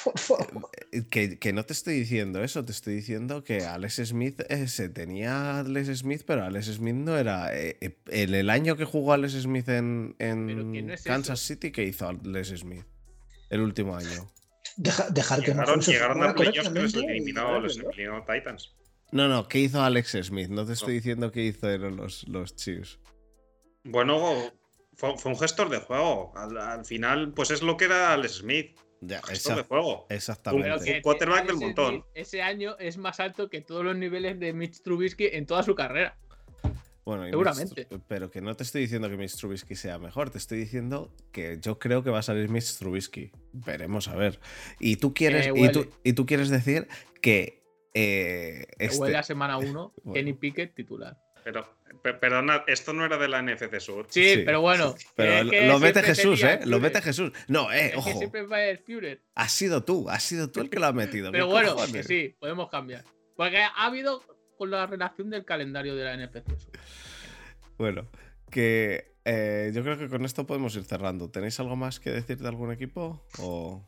[0.04, 0.70] por favor.
[1.10, 4.88] Que, que no te estoy diciendo eso, te estoy diciendo que Alex Smith eh, se
[4.88, 7.56] tenía Alex Smith, pero Alex Smith no era.
[7.58, 11.40] eh, eh, en el año que jugó Alex Smith en, en que no es Kansas
[11.40, 12.84] City, ¿qué hizo Alex Smith?
[13.50, 14.26] El último año.
[14.76, 17.90] Deja- dejar que Llegaron, se llegaron a playoffs que los eliminó, los ¿no?
[17.90, 18.74] eliminó Titans.
[19.12, 20.48] No, no, ¿qué hizo Alex Smith?
[20.48, 20.94] No te estoy No.
[20.96, 22.98] diciendo qué hicieron los, los Chiefs.
[23.86, 24.34] Bueno,
[24.94, 26.32] fue, fue un gestor de juego.
[26.36, 28.78] Al, al final, pues es lo que era Alex Smith.
[29.02, 30.06] Ya, Gestor de juego.
[30.08, 30.94] exactamente.
[30.96, 31.94] Un quarterback del montón.
[31.96, 35.62] Smith Ese año es más alto que todos los niveles de Mitch Trubisky en toda
[35.62, 36.16] su carrera.
[37.04, 37.86] Bueno, y Seguramente.
[37.90, 41.12] Mitch pero que no te estoy diciendo que Mitch Trubisky sea mejor, te estoy diciendo
[41.30, 43.30] que yo creo que va a salir Mitch Trubisky.
[43.52, 44.40] Veremos a ver.
[44.80, 45.72] Y tú quieres, Eh, y, huele.
[45.72, 46.88] tú, y tú quieres decir
[47.20, 47.62] que
[47.94, 50.14] eh, Que este- Huele a semana 1, Bueno.
[50.14, 51.16] Kenny Pickett titular.
[51.44, 51.70] Pero, pe-
[52.14, 54.06] perdona, esto no era de la NFC Sur.
[54.10, 54.42] Sí, Sí.
[54.44, 54.94] pero bueno.
[55.14, 56.60] Pero es lo- que lo mete Jesús, ¿eh?
[56.64, 57.32] Lo mete Jesús.
[57.48, 58.18] No, eh, Es que ojo.
[58.18, 59.22] siempre va el Führer.
[59.34, 61.30] Has sido tú, has sido tú el que lo ha metido.
[61.32, 62.06] Pero ¿qué bueno, que cojones?
[62.06, 63.04] sí, podemos cambiar.
[63.36, 64.22] Porque ha habido
[64.56, 66.46] con la relación del calendario de la NFC.
[66.58, 66.70] Sur.
[67.78, 68.08] Bueno,
[68.50, 71.30] que eh, yo creo que con esto podemos ir cerrando.
[71.30, 73.26] ¿Tenéis algo más que decir de algún equipo?
[73.38, 73.86] O...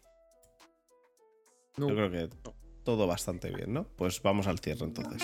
[1.76, 1.88] No.
[1.88, 2.28] Yo creo que
[2.84, 3.84] todo bastante bien, ¿no?
[3.96, 5.22] Pues vamos al cierre entonces.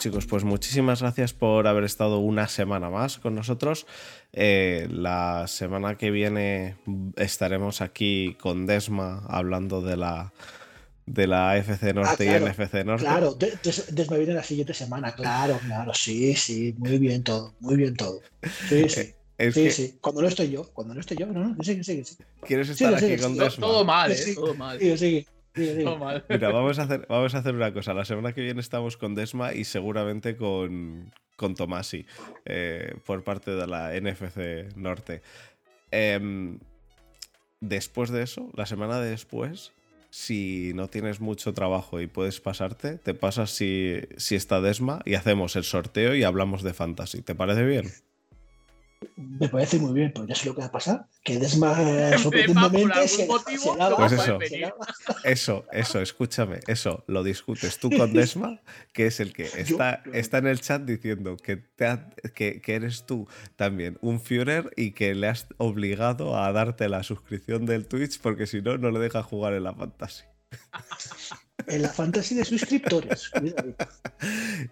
[0.00, 3.86] Chicos, pues muchísimas gracias por haber estado una semana más con nosotros.
[4.32, 6.76] Eh, la semana que viene
[7.16, 10.32] estaremos aquí con Desma hablando de la
[11.04, 13.04] de la AFC Norte Ah, claro, y el FC Norte.
[13.04, 17.52] Claro, de- des- Desma viene la siguiente semana, claro, claro, sí, sí, muy bien todo,
[17.60, 18.20] muy bien todo.
[18.68, 19.98] Sí, sí, Es sí, que sí.
[20.00, 22.04] Cuando no estoy yo, cuando no estoy yo, no, no, que sí, que sí, que
[22.04, 22.16] sí.
[22.46, 23.66] quieres estar sí, aquí sí, con Desma.
[23.66, 24.24] todo mal, Sí, ¿eh?
[24.24, 24.34] sí.
[24.36, 24.78] Todo mal.
[24.78, 25.26] Sigue,
[26.28, 27.94] Mira, vamos a hacer, vamos a hacer una cosa.
[27.94, 32.06] La semana que viene estamos con Desma y seguramente con, con Tomasi
[32.44, 35.22] eh, por parte de la NFC Norte.
[35.90, 36.58] Em,
[37.60, 39.72] después de eso, la semana de después,
[40.10, 45.14] si no tienes mucho trabajo y puedes pasarte, te pasas si, si está Desma y
[45.14, 47.22] hacemos el sorteo y hablamos de fantasy.
[47.22, 47.90] ¿Te parece bien?
[49.16, 51.06] Me parece muy bien, pero ya sé lo que va a pasar.
[51.24, 54.38] Que por sorprendentemente algún se, motivo, se Pues eso.
[55.24, 58.60] Eso, eso, escúchame, eso lo discutes tú con Desma,
[58.92, 62.60] que es el que está, Yo- está en el chat diciendo que, te ha- que,
[62.60, 63.26] que eres tú
[63.56, 68.46] también un Führer y que le has obligado a darte la suscripción del Twitch porque
[68.46, 70.24] si no, no le deja jugar en la fantasy.
[71.70, 73.30] En la fantasy de suscriptores.
[73.40, 73.74] cuidado.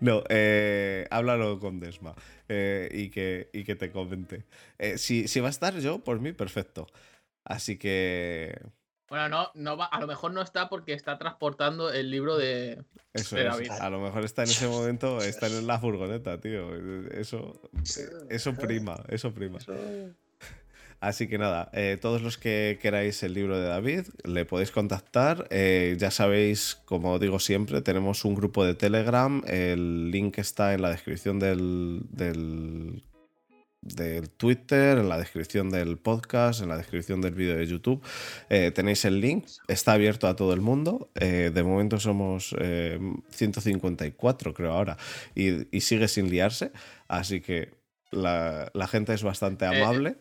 [0.00, 2.14] No, eh, háblalo con Desma
[2.48, 4.44] eh, y, que, y que te comente.
[4.78, 6.86] Eh, si, si va a estar yo, por mí, perfecto.
[7.44, 8.60] Así que
[9.08, 12.82] Bueno, no, no va, a lo mejor no está porque está transportando el libro de.
[13.14, 13.70] Eso de es.
[13.70, 16.74] A lo mejor está en ese momento, está en la furgoneta, tío.
[17.12, 17.70] Eso,
[18.28, 19.58] eso prima, eso prima.
[21.00, 25.46] Así que nada, eh, todos los que queráis el libro de David, le podéis contactar.
[25.50, 29.42] Eh, ya sabéis, como digo siempre, tenemos un grupo de Telegram.
[29.46, 33.04] El link está en la descripción del, del,
[33.80, 38.02] del Twitter, en la descripción del podcast, en la descripción del vídeo de YouTube.
[38.50, 41.10] Eh, tenéis el link, está abierto a todo el mundo.
[41.14, 42.98] Eh, de momento somos eh,
[43.30, 44.96] 154, creo ahora,
[45.34, 46.72] y, y sigue sin liarse.
[47.06, 47.70] Así que
[48.10, 50.16] la, la gente es bastante amable.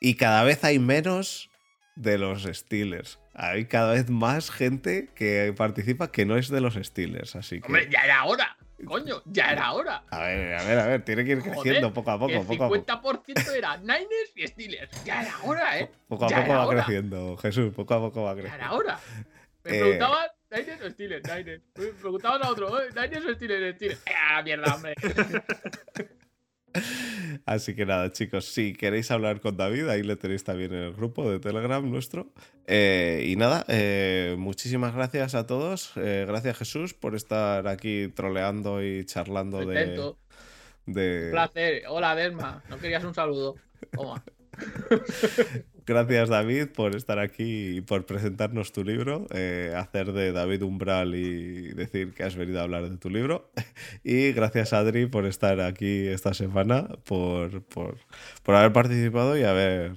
[0.00, 1.50] Y cada vez hay menos
[1.96, 3.18] de los Steelers.
[3.34, 7.36] Hay cada vez más gente que participa que no es de los Steelers.
[7.36, 7.66] Así que.
[7.66, 8.56] Hombre, ya era hora.
[8.84, 10.02] Coño, ya era hora.
[10.10, 12.44] A ver, a ver, a ver, tiene que ir Joder, creciendo poco a poco, el
[12.46, 12.84] poco a poco.
[13.24, 15.04] 50% era Niners y Steelers.
[15.04, 15.90] Ya era hora, ¿eh?
[16.08, 16.84] Poco a ya poco va hora.
[16.84, 18.64] creciendo, Jesús, poco a poco va Ya creciendo.
[18.64, 19.00] era hora.
[19.64, 19.80] Me Eh.
[19.80, 21.62] preguntaban Niners o Steelers, Niners.
[21.76, 24.00] Me preguntaban a otro, "Eh, Niners o Steelers, Steelers.
[24.06, 24.94] ¡Eh, a la mierda, hombre!
[27.46, 30.92] Así que nada, chicos, si queréis hablar con David, ahí le tenéis también en el
[30.94, 32.32] grupo de Telegram nuestro.
[32.66, 35.92] Eh, y nada, eh, muchísimas gracias a todos.
[35.96, 39.74] Eh, gracias Jesús por estar aquí troleando y charlando de,
[40.86, 41.82] de- Un placer.
[41.88, 42.62] Hola, Desma.
[42.68, 43.56] ¿No querías un saludo?
[43.92, 44.24] Toma.
[45.86, 51.14] Gracias David por estar aquí y por presentarnos tu libro, eh, hacer de David Umbral
[51.14, 53.50] y decir que has venido a hablar de tu libro.
[54.02, 57.98] Y gracias Adri por estar aquí esta semana, por, por,
[58.42, 59.92] por haber participado y haber,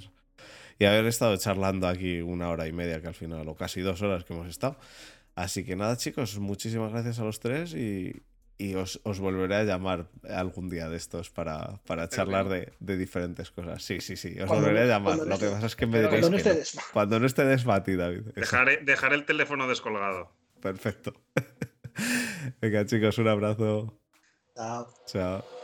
[0.77, 4.01] y haber estado charlando aquí una hora y media, que al final, o casi dos
[4.01, 4.77] horas que hemos estado.
[5.35, 8.13] Así que nada chicos, muchísimas gracias a los tres y,
[8.59, 12.97] y os, os volveré a llamar algún día de estos para, para charlar de, de
[12.97, 13.83] diferentes cosas.
[13.83, 15.17] Sí, sí, sí, os Cuando volveré a llamar.
[15.19, 16.81] Lo que esté- pasa es que me diréis Cuando no que esté no.
[16.93, 18.21] Cuando no esté Desmati, David.
[18.29, 20.31] Eso, Dejar, dejar el teléfono descolgado.
[20.61, 21.13] Perfecto.
[22.61, 23.99] Venga, chicos, un abrazo.
[24.55, 24.87] Chao.
[25.05, 25.56] Chao.